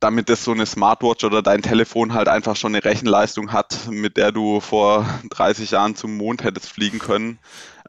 damit 0.00 0.28
das 0.30 0.42
so 0.42 0.52
eine 0.52 0.66
Smartwatch 0.66 1.22
oder 1.24 1.42
dein 1.42 1.62
Telefon 1.62 2.14
halt 2.14 2.28
einfach 2.28 2.56
schon 2.56 2.74
eine 2.74 2.84
Rechenleistung 2.84 3.52
hat, 3.52 3.88
mit 3.90 4.16
der 4.16 4.32
du 4.32 4.60
vor 4.60 5.06
30 5.30 5.72
Jahren 5.72 5.96
zum 5.96 6.16
Mond 6.16 6.44
hättest 6.44 6.70
fliegen 6.70 6.98
können, 6.98 7.38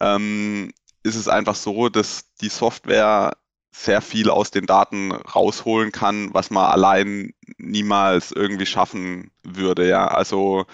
ähm, 0.01 0.73
ist 1.03 1.15
es 1.15 1.27
einfach 1.27 1.55
so, 1.55 1.89
dass 1.89 2.33
die 2.41 2.49
Software 2.49 3.33
sehr 3.71 4.01
viel 4.01 4.29
aus 4.29 4.51
den 4.51 4.65
Daten 4.65 5.11
rausholen 5.11 5.91
kann, 5.91 6.33
was 6.33 6.51
man 6.51 6.65
allein 6.65 7.33
niemals 7.57 8.31
irgendwie 8.31 8.67
schaffen 8.67 9.31
würde. 9.43 9.87
Ja, 9.87 10.07
also 10.07 10.65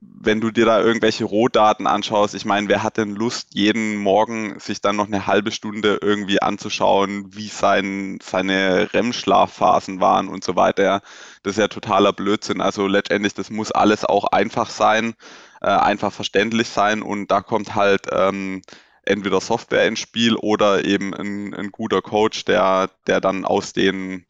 wenn 0.00 0.40
du 0.40 0.50
dir 0.50 0.66
da 0.66 0.80
irgendwelche 0.80 1.24
Rohdaten 1.24 1.86
anschaust, 1.86 2.34
ich 2.34 2.44
meine, 2.44 2.68
wer 2.68 2.82
hat 2.82 2.96
denn 2.96 3.14
Lust, 3.14 3.54
jeden 3.54 3.96
Morgen 3.96 4.58
sich 4.58 4.80
dann 4.80 4.96
noch 4.96 5.06
eine 5.06 5.26
halbe 5.26 5.52
Stunde 5.52 5.98
irgendwie 6.02 6.42
anzuschauen, 6.42 7.34
wie 7.34 7.48
sein, 7.48 8.18
seine 8.22 8.92
REM-Schlafphasen 8.92 10.00
waren 10.00 10.28
und 10.28 10.44
so 10.44 10.56
weiter. 10.56 11.02
Das 11.42 11.52
ist 11.52 11.58
ja 11.58 11.68
totaler 11.68 12.12
Blödsinn. 12.12 12.60
Also 12.60 12.86
letztendlich, 12.86 13.34
das 13.34 13.50
muss 13.50 13.70
alles 13.70 14.04
auch 14.04 14.24
einfach 14.24 14.68
sein, 14.68 15.14
äh, 15.60 15.68
einfach 15.68 16.12
verständlich 16.12 16.68
sein 16.68 17.02
und 17.02 17.30
da 17.30 17.40
kommt 17.40 17.74
halt 17.74 18.06
ähm, 18.10 18.62
entweder 19.06 19.40
Software 19.40 19.86
ins 19.86 20.00
Spiel 20.00 20.36
oder 20.36 20.84
eben 20.84 21.14
ein, 21.14 21.54
ein 21.54 21.70
guter 21.70 22.02
Coach, 22.02 22.44
der, 22.44 22.90
der 23.06 23.20
dann 23.20 23.44
aus 23.44 23.72
den 23.72 24.26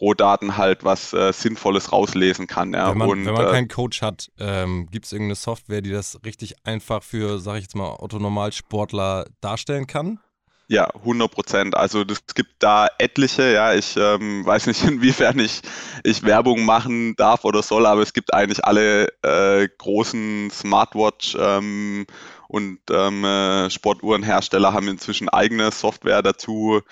Rohdaten 0.00 0.56
halt 0.56 0.84
was 0.84 1.12
äh, 1.12 1.32
Sinnvolles 1.32 1.92
rauslesen 1.92 2.46
kann. 2.46 2.72
Ja. 2.72 2.90
Wenn 2.90 2.98
man, 2.98 3.08
und, 3.08 3.26
wenn 3.26 3.34
man 3.34 3.46
äh, 3.46 3.50
keinen 3.50 3.68
Coach 3.68 4.00
hat, 4.00 4.30
ähm, 4.38 4.88
gibt 4.90 5.06
es 5.06 5.12
irgendeine 5.12 5.34
Software, 5.34 5.80
die 5.80 5.90
das 5.90 6.20
richtig 6.24 6.54
einfach 6.64 7.02
für, 7.02 7.40
sag 7.40 7.56
ich 7.56 7.62
jetzt 7.62 7.74
mal, 7.74 7.96
Otto-Normalsportler 7.98 9.26
darstellen 9.40 9.86
kann? 9.86 10.20
Ja, 10.70 10.86
100 10.96 11.30
Prozent. 11.30 11.74
Also 11.76 12.02
es 12.02 12.34
gibt 12.34 12.62
da 12.62 12.88
etliche, 12.98 13.52
ja, 13.52 13.72
ich 13.72 13.96
ähm, 13.96 14.44
weiß 14.44 14.66
nicht, 14.66 14.84
inwiefern 14.86 15.38
ich, 15.38 15.62
ich 16.04 16.22
Werbung 16.24 16.64
machen 16.66 17.16
darf 17.16 17.44
oder 17.46 17.62
soll, 17.62 17.86
aber 17.86 18.02
es 18.02 18.12
gibt 18.12 18.34
eigentlich 18.34 18.64
alle 18.64 19.08
äh, 19.22 19.66
großen 19.78 20.50
Smartwatch 20.50 21.36
ähm, 21.40 22.06
und 22.48 22.80
ähm, 22.90 23.24
äh, 23.24 23.70
Sportuhrenhersteller 23.70 24.74
haben 24.74 24.88
inzwischen 24.88 25.30
eigene 25.30 25.70
Software 25.70 26.22
dazu. 26.22 26.82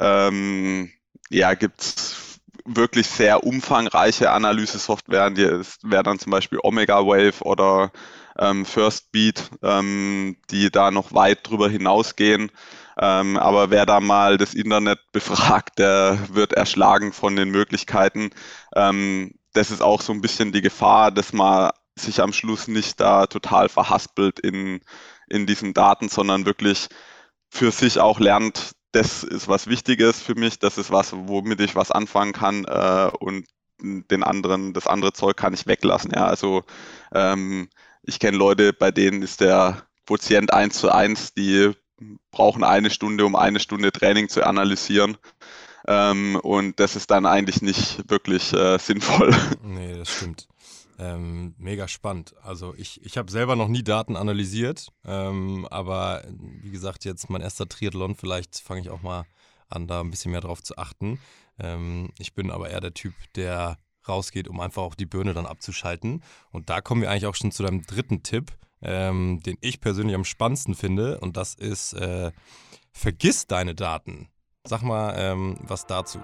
Ähm, 0.00 0.90
ja, 1.30 1.54
gibt 1.54 1.80
es 1.80 2.40
wirklich 2.64 3.06
sehr 3.06 3.44
umfangreiche 3.44 4.30
Analyse-Software. 4.32 5.30
Die 5.30 5.44
wäre 5.82 6.02
dann 6.02 6.18
zum 6.18 6.32
Beispiel 6.32 6.58
Omega 6.62 7.06
Wave 7.06 7.42
oder 7.44 7.92
ähm, 8.38 8.64
First 8.64 9.12
Beat, 9.12 9.50
ähm, 9.62 10.36
die 10.50 10.70
da 10.70 10.90
noch 10.90 11.12
weit 11.12 11.48
drüber 11.48 11.68
hinausgehen. 11.68 12.50
Ähm, 13.00 13.38
aber 13.38 13.70
wer 13.70 13.86
da 13.86 13.98
mal 14.00 14.36
das 14.36 14.54
Internet 14.54 15.00
befragt, 15.12 15.78
der 15.78 16.18
wird 16.32 16.52
erschlagen 16.52 17.12
von 17.12 17.34
den 17.34 17.50
Möglichkeiten. 17.50 18.30
Ähm, 18.76 19.34
das 19.54 19.70
ist 19.70 19.82
auch 19.82 20.02
so 20.02 20.12
ein 20.12 20.20
bisschen 20.20 20.52
die 20.52 20.60
Gefahr, 20.60 21.10
dass 21.10 21.32
man 21.32 21.70
sich 21.98 22.20
am 22.20 22.32
Schluss 22.32 22.68
nicht 22.68 23.00
da 23.00 23.26
total 23.26 23.68
verhaspelt 23.68 24.38
in, 24.38 24.80
in 25.28 25.46
diesen 25.46 25.74
Daten, 25.74 26.08
sondern 26.08 26.46
wirklich 26.46 26.88
für 27.48 27.70
sich 27.72 27.98
auch 27.98 28.20
lernt, 28.20 28.72
das 28.92 29.22
ist 29.22 29.48
was 29.48 29.66
Wichtiges 29.66 30.20
für 30.20 30.34
mich, 30.34 30.58
das 30.58 30.78
ist 30.78 30.90
was, 30.90 31.12
womit 31.12 31.60
ich 31.60 31.76
was 31.76 31.90
anfangen 31.90 32.32
kann 32.32 32.64
äh, 32.64 33.10
und 33.18 33.46
den 33.82 34.22
anderen, 34.22 34.74
das 34.74 34.86
andere 34.86 35.12
Zeug 35.12 35.36
kann 35.36 35.54
ich 35.54 35.66
weglassen. 35.66 36.12
Ja, 36.14 36.26
also 36.26 36.64
ähm, 37.14 37.68
ich 38.02 38.18
kenne 38.18 38.36
Leute, 38.36 38.72
bei 38.72 38.90
denen 38.90 39.22
ist 39.22 39.40
der 39.40 39.86
Quotient 40.06 40.52
1 40.52 40.78
zu 40.78 40.90
1, 40.90 41.34
die 41.34 41.72
brauchen 42.30 42.64
eine 42.64 42.90
Stunde, 42.90 43.24
um 43.24 43.36
eine 43.36 43.60
Stunde 43.60 43.92
Training 43.92 44.28
zu 44.28 44.46
analysieren. 44.46 45.16
Ähm, 45.86 46.36
und 46.36 46.78
das 46.78 46.96
ist 46.96 47.10
dann 47.10 47.26
eigentlich 47.26 47.62
nicht 47.62 48.08
wirklich 48.10 48.52
äh, 48.52 48.78
sinnvoll. 48.78 49.34
Nee, 49.62 49.96
das 49.96 50.10
stimmt. 50.10 50.48
Ähm, 50.98 51.54
mega 51.58 51.88
spannend. 51.88 52.34
Also 52.42 52.74
ich, 52.76 53.02
ich 53.04 53.16
habe 53.16 53.30
selber 53.30 53.56
noch 53.56 53.68
nie 53.68 53.82
Daten 53.82 54.16
analysiert, 54.16 54.88
ähm, 55.06 55.66
aber 55.70 56.22
wie 56.62 56.70
gesagt, 56.70 57.06
jetzt 57.06 57.30
mein 57.30 57.40
erster 57.40 57.66
Triathlon, 57.66 58.16
vielleicht 58.16 58.58
fange 58.58 58.82
ich 58.82 58.90
auch 58.90 59.00
mal 59.00 59.24
an, 59.70 59.86
da 59.86 60.00
ein 60.00 60.10
bisschen 60.10 60.32
mehr 60.32 60.42
drauf 60.42 60.62
zu 60.62 60.76
achten. 60.76 61.18
Ähm, 61.58 62.10
ich 62.18 62.34
bin 62.34 62.50
aber 62.50 62.68
eher 62.68 62.80
der 62.80 62.92
Typ, 62.92 63.14
der 63.34 63.78
rausgeht, 64.06 64.48
um 64.48 64.60
einfach 64.60 64.82
auch 64.82 64.94
die 64.94 65.06
Birne 65.06 65.32
dann 65.32 65.46
abzuschalten. 65.46 66.22
Und 66.50 66.68
da 66.68 66.80
kommen 66.80 67.00
wir 67.00 67.10
eigentlich 67.10 67.26
auch 67.26 67.34
schon 67.34 67.52
zu 67.52 67.62
deinem 67.62 67.86
dritten 67.86 68.22
Tipp, 68.22 68.52
ähm, 68.82 69.40
den 69.44 69.56
ich 69.60 69.80
persönlich 69.80 70.14
am 70.14 70.24
spannendsten 70.24 70.74
finde. 70.74 71.20
Und 71.20 71.36
das 71.36 71.54
ist, 71.54 71.92
äh, 71.94 72.32
vergiss 72.92 73.46
deine 73.46 73.74
Daten. 73.74 74.28
Sag 74.64 74.82
mal 74.82 75.14
ähm, 75.16 75.56
was 75.62 75.86
dazu. 75.86 76.20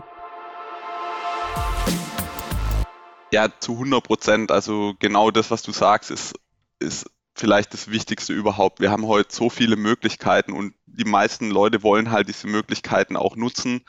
Ja, 3.32 3.48
zu 3.60 3.72
100 3.72 4.04
Prozent. 4.04 4.50
Also 4.52 4.94
genau 4.98 5.30
das, 5.30 5.50
was 5.50 5.62
du 5.62 5.72
sagst, 5.72 6.10
ist, 6.10 6.34
ist 6.78 7.10
vielleicht 7.34 7.72
das 7.74 7.90
Wichtigste 7.90 8.32
überhaupt. 8.32 8.80
Wir 8.80 8.90
haben 8.90 9.06
heute 9.06 9.34
so 9.34 9.50
viele 9.50 9.76
Möglichkeiten 9.76 10.52
und 10.52 10.74
die 10.86 11.04
meisten 11.04 11.50
Leute 11.50 11.82
wollen 11.82 12.10
halt 12.10 12.28
diese 12.28 12.46
Möglichkeiten 12.46 13.16
auch 13.16 13.36
nutzen. 13.36 13.82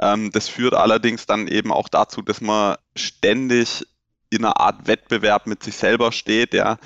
Ähm, 0.00 0.30
das 0.32 0.48
führt 0.48 0.74
allerdings 0.74 1.26
dann 1.26 1.46
eben 1.46 1.72
auch 1.72 1.88
dazu, 1.88 2.22
dass 2.22 2.40
man 2.40 2.76
ständig 2.96 3.86
in 4.30 4.44
einer 4.44 4.60
Art 4.60 4.86
Wettbewerb 4.86 5.46
mit 5.46 5.62
sich 5.62 5.76
selber 5.76 6.12
steht. 6.12 6.54
Ja. 6.54 6.78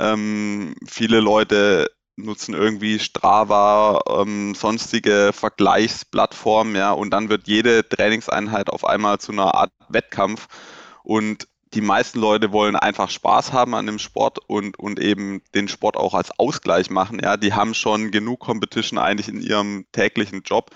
Ähm, 0.00 0.74
viele 0.86 1.20
Leute 1.20 1.90
nutzen 2.16 2.54
irgendwie 2.54 2.98
Strava, 2.98 4.00
ähm, 4.08 4.54
sonstige 4.54 5.30
Vergleichsplattformen, 5.32 6.74
ja, 6.74 6.92
und 6.92 7.10
dann 7.10 7.28
wird 7.28 7.46
jede 7.46 7.88
Trainingseinheit 7.88 8.70
auf 8.70 8.84
einmal 8.84 9.18
zu 9.18 9.32
einer 9.32 9.54
Art 9.54 9.72
Wettkampf. 9.88 10.48
Und 11.02 11.48
die 11.74 11.80
meisten 11.82 12.18
Leute 12.18 12.50
wollen 12.52 12.74
einfach 12.74 13.10
Spaß 13.10 13.52
haben 13.52 13.74
an 13.74 13.86
dem 13.86 13.98
Sport 13.98 14.38
und, 14.48 14.78
und 14.78 14.98
eben 14.98 15.42
den 15.54 15.68
Sport 15.68 15.96
auch 15.96 16.14
als 16.14 16.36
Ausgleich 16.36 16.90
machen. 16.90 17.20
Ja, 17.22 17.36
die 17.36 17.52
haben 17.52 17.74
schon 17.74 18.10
genug 18.10 18.40
Competition 18.40 18.98
eigentlich 18.98 19.28
in 19.28 19.40
ihrem 19.40 19.86
täglichen 19.92 20.42
Job. 20.42 20.70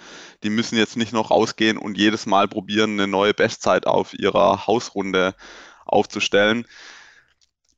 Die 0.45 0.51
müssen 0.51 0.77
jetzt 0.79 0.97
nicht 0.97 1.13
noch 1.13 1.31
rausgehen 1.31 1.79
und 1.79 1.99
jedes 1.99 2.27
Mal 2.27 2.47
probieren, 2.47 2.93
eine 2.93 3.09
neue 3.09 3.35
Bestzeit 3.35 3.87
auf 3.87 4.15
ihrer 4.15 4.67
Hausrunde 4.69 5.35
aufzustellen. 5.85 6.65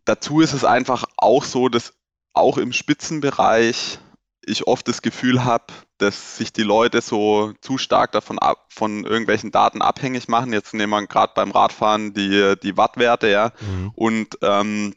Dazu 0.07 0.41
ist 0.41 0.55
es 0.55 0.65
einfach 0.65 1.05
auch 1.17 1.45
so, 1.45 1.69
dass 1.69 1.93
auch 2.33 2.57
im 2.57 2.73
Spitzenbereich 2.73 3.99
ich 4.47 4.67
oft 4.67 4.87
das 4.87 5.03
Gefühl 5.03 5.45
habe, 5.45 5.67
dass 5.99 6.37
sich 6.37 6.53
die 6.53 6.63
Leute 6.63 7.01
so 7.01 7.53
zu 7.61 7.79
stark 7.79 8.13
davon 8.13 8.39
ab, 8.39 8.67
von 8.69 9.05
irgendwelchen 9.05 9.51
Daten 9.51 9.83
abhängig 9.83 10.29
machen. 10.29 10.53
Jetzt 10.53 10.73
nehmen 10.73 10.91
wir 10.91 11.07
gerade 11.07 11.33
beim 11.35 11.51
Radfahren 11.51 12.15
die, 12.15 12.55
die 12.63 12.77
Wattwerte, 12.77 13.29
ja, 13.29 13.53
mhm. 13.61 13.91
und 13.97 14.39
ähm, 14.43 14.95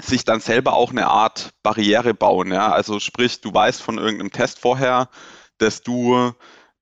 sich 0.00 0.24
dann 0.24 0.40
selber 0.40 0.74
auch 0.74 0.90
eine 0.90 1.08
Art 1.08 1.50
Barriere 1.62 2.14
bauen, 2.14 2.52
ja. 2.52 2.70
Also 2.70 3.00
sprich, 3.00 3.40
du 3.40 3.52
weißt 3.52 3.82
von 3.82 3.98
irgendeinem 3.98 4.30
Test 4.30 4.60
vorher, 4.60 5.08
dass 5.58 5.82
du 5.82 6.32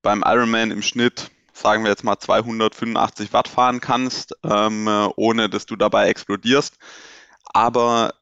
beim 0.03 0.22
Ironman 0.27 0.70
im 0.70 0.83
Schnitt, 0.83 1.31
sagen 1.55 1.85
wir 1.85 1.90
jetzt 1.90 2.05
mal 2.05 2.18
285 2.18 3.33
Watt 3.33 3.48
fahren 3.48 3.81
kannst, 3.81 4.37
ähm, 4.44 4.88
ohne 5.16 5.48
dass 5.48 5.64
du 5.64 5.77
dabei 5.77 6.09
explodierst. 6.09 6.77
Aber 7.54 8.12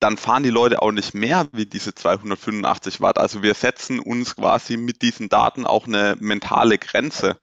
dann 0.00 0.18
fahren 0.18 0.42
die 0.42 0.50
Leute 0.50 0.82
auch 0.82 0.92
nicht 0.92 1.14
mehr 1.14 1.48
wie 1.52 1.64
diese 1.64 1.94
285 1.94 3.00
Watt. 3.00 3.18
Also 3.18 3.42
wir 3.42 3.54
setzen 3.54 4.00
uns 4.00 4.36
quasi 4.36 4.76
mit 4.76 5.00
diesen 5.00 5.30
Daten 5.30 5.64
auch 5.64 5.86
eine 5.86 6.16
mentale 6.20 6.76
Grenze. 6.76 7.38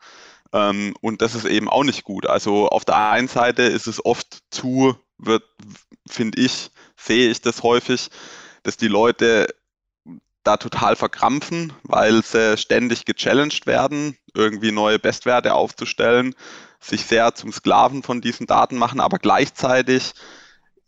Ähm, 0.54 0.94
und 1.02 1.24
das 1.24 1.34
ist 1.34 1.46
eben 1.46 1.70
auch 1.70 1.84
nicht 1.84 2.04
gut. 2.04 2.28
Also 2.28 2.68
auf 2.68 2.86
der 2.86 2.98
einen 3.10 3.28
Seite 3.28 3.64
ist 3.64 3.88
es 3.88 4.06
oft 4.06 4.44
zu, 4.52 4.96
wird, 5.18 5.44
finde 6.08 6.40
ich, 6.40 6.70
sehe 6.96 7.32
ich 7.32 7.42
das 7.42 7.64
häufig, 7.64 8.10
dass 8.62 8.78
die 8.78 8.90
Leute 8.90 9.48
da 10.44 10.58
total 10.58 10.96
verkrampfen, 10.96 11.74
weil 11.84 12.24
sie 12.24 12.58
ständig 12.58 13.06
gechallenged 13.06 13.66
werden, 13.66 14.18
irgendwie 14.36 14.72
neue 14.72 15.00
Bestwerte 15.00 15.54
aufzustellen, 15.54 16.36
sich 16.80 17.06
sehr 17.06 17.34
zum 17.36 17.52
Sklaven 17.52 18.04
von 18.04 18.22
diesen 18.22 18.48
Daten 18.48 18.78
machen, 18.78 19.00
aber 19.00 19.20
gleichzeitig 19.20 20.14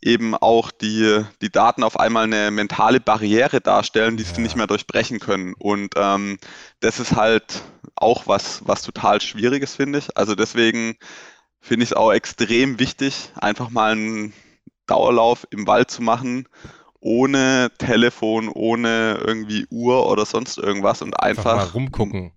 eben 0.04 0.34
auch 0.34 0.70
die, 0.70 1.24
die 1.40 1.50
Daten 1.50 1.82
auf 1.82 1.98
einmal 1.98 2.24
eine 2.24 2.50
mentale 2.50 3.00
Barriere 3.00 3.60
darstellen, 3.62 4.18
die 4.18 4.24
ja. 4.24 4.34
sie 4.34 4.42
nicht 4.42 4.54
mehr 4.54 4.66
durchbrechen 4.66 5.18
können. 5.18 5.54
Und 5.54 5.94
ähm, 5.96 6.38
das 6.80 7.00
ist 7.00 7.16
halt 7.16 7.62
auch 7.96 8.26
was, 8.26 8.60
was 8.66 8.82
total 8.82 9.22
Schwieriges, 9.22 9.74
finde 9.74 10.00
ich. 10.00 10.16
Also 10.16 10.34
deswegen 10.34 10.96
finde 11.60 11.84
ich 11.84 11.90
es 11.90 11.96
auch 11.96 12.12
extrem 12.12 12.78
wichtig, 12.78 13.30
einfach 13.34 13.70
mal 13.70 13.92
einen 13.92 14.34
Dauerlauf 14.86 15.46
im 15.50 15.66
Wald 15.66 15.90
zu 15.90 16.02
machen, 16.02 16.46
ohne 17.00 17.70
Telefon, 17.78 18.50
ohne 18.50 19.22
irgendwie 19.24 19.66
Uhr 19.70 20.06
oder 20.10 20.26
sonst 20.26 20.58
irgendwas 20.58 21.00
und 21.00 21.18
einfach, 21.18 21.52
einfach 21.52 21.66
mal 21.66 21.72
rumgucken. 21.72 22.32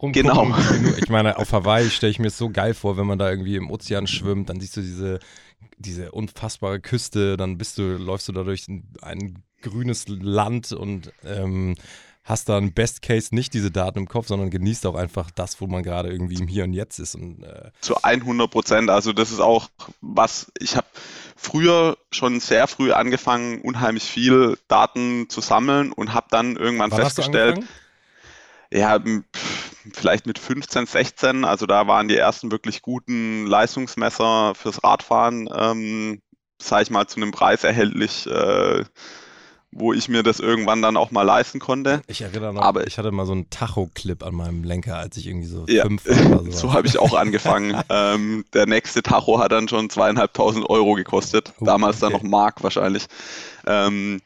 Rumgucken. 0.00 0.12
Genau. 0.12 0.54
Ich 0.98 1.08
meine, 1.08 1.38
auf 1.38 1.52
Hawaii 1.52 1.88
stelle 1.88 2.10
ich 2.10 2.18
mir 2.18 2.28
es 2.28 2.36
so 2.36 2.50
geil 2.50 2.74
vor, 2.74 2.98
wenn 2.98 3.06
man 3.06 3.18
da 3.18 3.30
irgendwie 3.30 3.56
im 3.56 3.70
Ozean 3.70 4.06
schwimmt, 4.06 4.50
dann 4.50 4.60
siehst 4.60 4.76
du 4.76 4.82
diese 4.82 5.18
diese 5.78 6.12
unfassbare 6.12 6.80
Küste, 6.80 7.36
dann 7.36 7.58
bist 7.58 7.78
du, 7.78 7.96
läufst 7.96 8.28
du 8.28 8.32
da 8.32 8.42
durch 8.42 8.68
ein, 8.68 8.92
ein 9.02 9.42
grünes 9.62 10.06
Land 10.08 10.72
und 10.72 11.12
ähm, 11.24 11.74
hast 12.24 12.48
dann 12.48 12.72
Best 12.72 13.02
Case 13.02 13.34
nicht 13.34 13.54
diese 13.54 13.70
Daten 13.70 14.00
im 14.00 14.08
Kopf, 14.08 14.28
sondern 14.28 14.50
genießt 14.50 14.86
auch 14.86 14.94
einfach 14.94 15.30
das, 15.30 15.60
wo 15.60 15.66
man 15.66 15.82
gerade 15.82 16.10
irgendwie 16.10 16.36
im 16.36 16.46
Hier 16.46 16.64
und 16.64 16.74
Jetzt 16.74 16.98
ist. 16.98 17.14
Und, 17.14 17.42
äh 17.42 17.70
Zu 17.80 18.02
100 18.02 18.50
Prozent. 18.50 18.90
Also 18.90 19.12
das 19.12 19.32
ist 19.32 19.40
auch 19.40 19.68
was, 20.00 20.52
ich 20.58 20.76
habe 20.76 20.86
früher 21.36 21.96
schon 22.10 22.40
sehr 22.40 22.66
früh 22.66 22.92
angefangen, 22.92 23.62
unheimlich 23.62 24.04
viel 24.04 24.58
Daten 24.68 25.28
zu 25.30 25.40
sammeln 25.40 25.92
und 25.92 26.12
habe 26.12 26.26
dann 26.30 26.56
irgendwann 26.56 26.90
Wann 26.90 27.00
festgestellt, 27.00 27.64
ja, 28.70 28.98
vielleicht 29.94 30.26
mit 30.26 30.38
15, 30.38 30.86
16, 30.86 31.44
also 31.44 31.66
da 31.66 31.86
waren 31.86 32.08
die 32.08 32.16
ersten 32.16 32.50
wirklich 32.50 32.82
guten 32.82 33.46
Leistungsmesser 33.46 34.54
fürs 34.54 34.82
Radfahren, 34.82 35.48
ähm, 35.54 36.20
sage 36.60 36.84
ich 36.84 36.90
mal, 36.90 37.06
zu 37.06 37.16
einem 37.20 37.30
Preis 37.30 37.64
erhältlich, 37.64 38.26
äh, 38.26 38.84
wo 39.70 39.92
ich 39.92 40.08
mir 40.08 40.22
das 40.22 40.40
irgendwann 40.40 40.80
dann 40.80 40.96
auch 40.96 41.10
mal 41.10 41.22
leisten 41.22 41.58
konnte. 41.60 42.00
Ich 42.06 42.22
erinnere 42.22 42.54
noch, 42.54 42.62
Aber, 42.62 42.86
ich 42.86 42.98
hatte 42.98 43.10
mal 43.10 43.26
so 43.26 43.32
einen 43.32 43.50
Tacho-Clip 43.50 44.22
an 44.22 44.34
meinem 44.34 44.64
Lenker, 44.64 44.96
als 44.96 45.16
ich 45.18 45.26
irgendwie 45.26 45.46
so 45.46 45.66
ja, 45.68 45.82
fünf 45.82 46.06
war 46.06 46.44
so. 46.44 46.50
so 46.50 46.72
habe 46.72 46.86
ich 46.86 46.98
auch 46.98 47.12
angefangen. 47.14 47.78
ähm, 47.90 48.44
der 48.54 48.66
nächste 48.66 49.02
Tacho 49.02 49.38
hat 49.38 49.52
dann 49.52 49.68
schon 49.68 49.90
zweieinhalbtausend 49.90 50.68
Euro 50.68 50.94
gekostet. 50.94 51.52
Oh, 51.60 51.66
Damals 51.66 52.02
okay. 52.02 52.06
dann 52.06 52.12
noch 52.12 52.28
Mark 52.28 52.62
wahrscheinlich. 52.62 53.06
Ähm, 53.66 54.20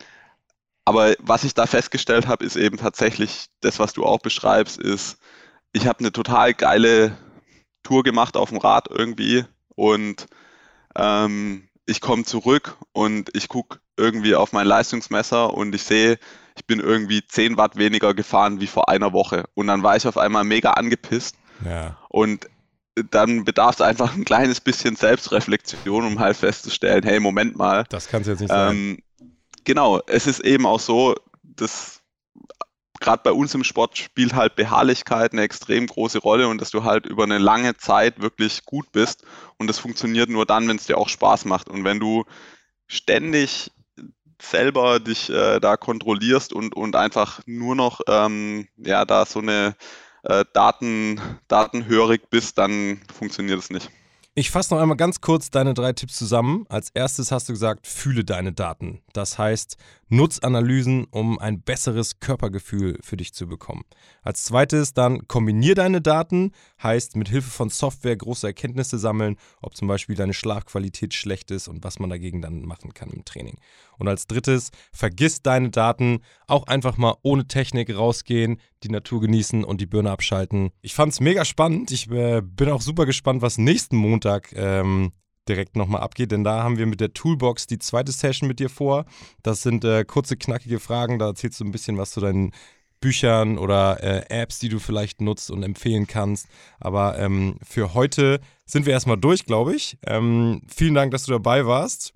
aber 0.84 1.14
was 1.20 1.44
ich 1.44 1.54
da 1.54 1.66
festgestellt 1.66 2.26
habe, 2.26 2.44
ist 2.44 2.56
eben 2.56 2.76
tatsächlich 2.76 3.46
das, 3.60 3.78
was 3.78 3.92
du 3.92 4.04
auch 4.04 4.18
beschreibst, 4.18 4.80
ist, 4.80 5.18
ich 5.72 5.86
habe 5.86 6.00
eine 6.00 6.12
total 6.12 6.54
geile 6.54 7.16
Tour 7.82 8.02
gemacht 8.02 8.36
auf 8.36 8.50
dem 8.50 8.58
Rad 8.58 8.88
irgendwie 8.90 9.44
und 9.74 10.26
ähm, 10.96 11.68
ich 11.86 12.00
komme 12.00 12.24
zurück 12.24 12.76
und 12.92 13.30
ich 13.34 13.48
gucke 13.48 13.80
irgendwie 13.96 14.34
auf 14.34 14.52
mein 14.52 14.66
Leistungsmesser 14.66 15.52
und 15.52 15.74
ich 15.74 15.82
sehe, 15.82 16.18
ich 16.56 16.66
bin 16.66 16.80
irgendwie 16.80 17.26
10 17.26 17.56
Watt 17.56 17.76
weniger 17.76 18.14
gefahren 18.14 18.60
wie 18.60 18.66
vor 18.66 18.88
einer 18.88 19.12
Woche. 19.12 19.44
Und 19.54 19.66
dann 19.66 19.82
war 19.82 19.96
ich 19.96 20.06
auf 20.06 20.18
einmal 20.18 20.44
mega 20.44 20.72
angepisst. 20.72 21.36
Ja. 21.64 21.98
Und 22.08 22.48
dann 23.10 23.44
bedarf 23.44 23.76
es 23.76 23.80
einfach 23.80 24.14
ein 24.14 24.24
kleines 24.24 24.60
bisschen 24.60 24.96
Selbstreflexion, 24.96 26.04
um 26.04 26.18
halt 26.18 26.36
festzustellen, 26.36 27.02
hey, 27.04 27.20
Moment 27.20 27.56
mal. 27.56 27.84
Das 27.88 28.08
kann 28.08 28.22
es 28.22 28.28
jetzt 28.28 28.40
nicht 28.40 28.50
sein. 28.50 28.76
Ähm, 28.76 28.98
genau, 29.64 30.00
es 30.06 30.26
ist 30.26 30.40
eben 30.40 30.66
auch 30.66 30.80
so, 30.80 31.14
dass 31.42 32.01
gerade 33.02 33.22
bei 33.22 33.32
uns 33.32 33.54
im 33.54 33.64
Sport 33.64 33.98
spielt 33.98 34.32
halt 34.34 34.56
Beharrlichkeit 34.56 35.32
eine 35.32 35.42
extrem 35.42 35.86
große 35.86 36.18
Rolle 36.20 36.48
und 36.48 36.60
dass 36.60 36.70
du 36.70 36.84
halt 36.84 37.04
über 37.04 37.24
eine 37.24 37.38
lange 37.38 37.76
Zeit 37.76 38.22
wirklich 38.22 38.64
gut 38.64 38.90
bist. 38.92 39.24
Und 39.58 39.66
das 39.66 39.78
funktioniert 39.78 40.30
nur 40.30 40.46
dann, 40.46 40.66
wenn 40.68 40.76
es 40.76 40.86
dir 40.86 40.96
auch 40.96 41.10
Spaß 41.10 41.44
macht. 41.44 41.68
Und 41.68 41.84
wenn 41.84 42.00
du 42.00 42.24
ständig 42.86 43.70
selber 44.40 45.00
dich 45.00 45.30
äh, 45.30 45.60
da 45.60 45.76
kontrollierst 45.76 46.52
und, 46.52 46.74
und 46.74 46.96
einfach 46.96 47.40
nur 47.46 47.74
noch 47.74 48.00
ähm, 48.08 48.68
ja, 48.76 49.04
da 49.04 49.26
so 49.26 49.40
eine 49.40 49.76
äh, 50.24 50.44
Daten, 50.52 51.20
datenhörig 51.48 52.22
bist, 52.30 52.58
dann 52.58 53.00
funktioniert 53.12 53.58
es 53.58 53.70
nicht. 53.70 53.90
Ich 54.34 54.50
fasse 54.50 54.72
noch 54.72 54.80
einmal 54.80 54.96
ganz 54.96 55.20
kurz 55.20 55.50
deine 55.50 55.74
drei 55.74 55.92
Tipps 55.92 56.16
zusammen. 56.16 56.64
Als 56.70 56.88
erstes 56.88 57.30
hast 57.30 57.50
du 57.50 57.52
gesagt, 57.52 57.86
fühle 57.86 58.24
deine 58.24 58.52
Daten. 58.52 59.02
Das 59.12 59.36
heißt, 59.36 59.76
nutz 60.12 60.38
Analysen, 60.40 61.06
um 61.10 61.38
ein 61.38 61.62
besseres 61.62 62.20
Körpergefühl 62.20 62.98
für 63.02 63.16
dich 63.16 63.32
zu 63.32 63.48
bekommen. 63.48 63.82
Als 64.22 64.44
zweites 64.44 64.92
dann 64.92 65.26
kombinier 65.26 65.74
deine 65.74 66.02
Daten, 66.02 66.52
heißt 66.82 67.16
mit 67.16 67.30
Hilfe 67.30 67.50
von 67.50 67.70
Software 67.70 68.16
große 68.16 68.46
Erkenntnisse 68.46 68.98
sammeln, 68.98 69.36
ob 69.62 69.74
zum 69.74 69.88
Beispiel 69.88 70.14
deine 70.14 70.34
Schlafqualität 70.34 71.14
schlecht 71.14 71.50
ist 71.50 71.66
und 71.66 71.82
was 71.82 71.98
man 71.98 72.10
dagegen 72.10 72.42
dann 72.42 72.62
machen 72.62 72.92
kann 72.92 73.08
im 73.10 73.24
Training. 73.24 73.56
Und 73.98 74.06
als 74.06 74.26
drittes, 74.26 74.70
vergiss 74.92 75.42
deine 75.42 75.70
Daten, 75.70 76.20
auch 76.46 76.66
einfach 76.66 76.98
mal 76.98 77.14
ohne 77.22 77.46
Technik 77.46 77.94
rausgehen, 77.96 78.58
die 78.82 78.90
Natur 78.90 79.22
genießen 79.22 79.64
und 79.64 79.80
die 79.80 79.86
Birne 79.86 80.10
abschalten. 80.10 80.70
Ich 80.82 80.94
fand 80.94 81.12
es 81.12 81.20
mega 81.20 81.44
spannend. 81.46 81.90
Ich 81.90 82.10
äh, 82.10 82.42
bin 82.42 82.68
auch 82.68 82.82
super 82.82 83.06
gespannt, 83.06 83.40
was 83.40 83.56
nächsten 83.56 83.96
Montag 83.96 84.52
ähm, 84.54 85.12
direkt 85.48 85.76
nochmal 85.76 86.02
abgeht, 86.02 86.32
denn 86.32 86.44
da 86.44 86.62
haben 86.62 86.78
wir 86.78 86.86
mit 86.86 87.00
der 87.00 87.12
Toolbox 87.12 87.66
die 87.66 87.78
zweite 87.78 88.12
Session 88.12 88.48
mit 88.48 88.60
dir 88.60 88.70
vor. 88.70 89.04
Das 89.42 89.62
sind 89.62 89.84
äh, 89.84 90.04
kurze, 90.04 90.36
knackige 90.36 90.80
Fragen, 90.80 91.18
da 91.18 91.26
erzählst 91.26 91.60
du 91.60 91.64
ein 91.64 91.72
bisschen 91.72 91.98
was 91.98 92.12
zu 92.12 92.20
deinen 92.20 92.52
Büchern 93.00 93.58
oder 93.58 94.02
äh, 94.02 94.24
Apps, 94.28 94.60
die 94.60 94.68
du 94.68 94.78
vielleicht 94.78 95.20
nutzt 95.20 95.50
und 95.50 95.62
empfehlen 95.62 96.06
kannst. 96.06 96.46
Aber 96.80 97.18
ähm, 97.18 97.56
für 97.62 97.92
heute 97.94 98.40
sind 98.64 98.86
wir 98.86 98.92
erstmal 98.92 99.18
durch, 99.18 99.44
glaube 99.44 99.74
ich. 99.74 99.98
Ähm, 100.06 100.62
vielen 100.68 100.94
Dank, 100.94 101.10
dass 101.10 101.24
du 101.24 101.32
dabei 101.32 101.66
warst. 101.66 102.12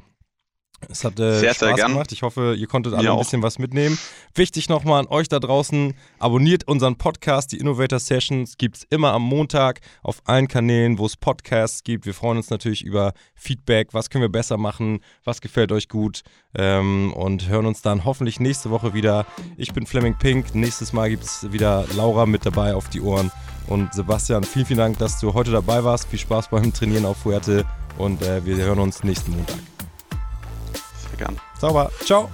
Es 0.88 1.04
hat 1.04 1.18
äh, 1.18 1.38
sehr, 1.38 1.54
Spaß 1.54 1.76
sehr 1.76 1.86
gemacht. 1.88 2.12
Ich 2.12 2.22
hoffe, 2.22 2.54
ihr 2.56 2.66
konntet 2.66 2.94
alle 2.94 3.10
ein 3.10 3.18
bisschen 3.18 3.42
was 3.42 3.58
mitnehmen. 3.58 3.98
Wichtig 4.34 4.68
nochmal 4.68 5.00
an 5.00 5.06
euch 5.08 5.28
da 5.28 5.40
draußen, 5.40 5.94
abonniert 6.18 6.68
unseren 6.68 6.96
Podcast. 6.96 7.52
Die 7.52 7.58
Innovator 7.58 7.98
Sessions 7.98 8.56
gibt 8.58 8.76
es 8.76 8.82
immer 8.90 9.12
am 9.12 9.22
Montag 9.22 9.80
auf 10.02 10.20
allen 10.26 10.48
Kanälen, 10.48 10.98
wo 10.98 11.06
es 11.06 11.16
Podcasts 11.16 11.82
gibt. 11.82 12.04
Wir 12.04 12.14
freuen 12.14 12.36
uns 12.36 12.50
natürlich 12.50 12.84
über 12.84 13.14
Feedback. 13.34 13.88
Was 13.92 14.10
können 14.10 14.22
wir 14.22 14.28
besser 14.28 14.58
machen? 14.58 15.00
Was 15.24 15.40
gefällt 15.40 15.72
euch 15.72 15.88
gut? 15.88 16.22
Ähm, 16.54 17.12
und 17.14 17.48
hören 17.48 17.66
uns 17.66 17.82
dann 17.82 18.04
hoffentlich 18.04 18.38
nächste 18.38 18.70
Woche 18.70 18.92
wieder. 18.92 19.26
Ich 19.56 19.72
bin 19.72 19.86
Fleming 19.86 20.16
Pink. 20.18 20.54
Nächstes 20.54 20.92
Mal 20.92 21.08
gibt 21.08 21.24
es 21.24 21.50
wieder 21.52 21.86
Laura 21.96 22.26
mit 22.26 22.44
dabei 22.44 22.74
auf 22.74 22.88
die 22.90 23.00
Ohren. 23.00 23.32
Und 23.66 23.94
Sebastian, 23.94 24.44
vielen, 24.44 24.66
vielen 24.66 24.78
Dank, 24.78 24.98
dass 24.98 25.18
du 25.20 25.34
heute 25.34 25.50
dabei 25.50 25.82
warst. 25.82 26.08
Viel 26.08 26.18
Spaß 26.18 26.48
beim 26.50 26.72
Trainieren 26.72 27.04
auf 27.04 27.16
Fuerte 27.16 27.64
und 27.98 28.22
äh, 28.22 28.44
wir 28.44 28.56
hören 28.56 28.78
uns 28.78 29.02
nächsten 29.02 29.32
Montag. 29.32 29.58
Gern. 31.18 31.36
Sauber. 31.58 31.90
Ciao. 32.04 32.30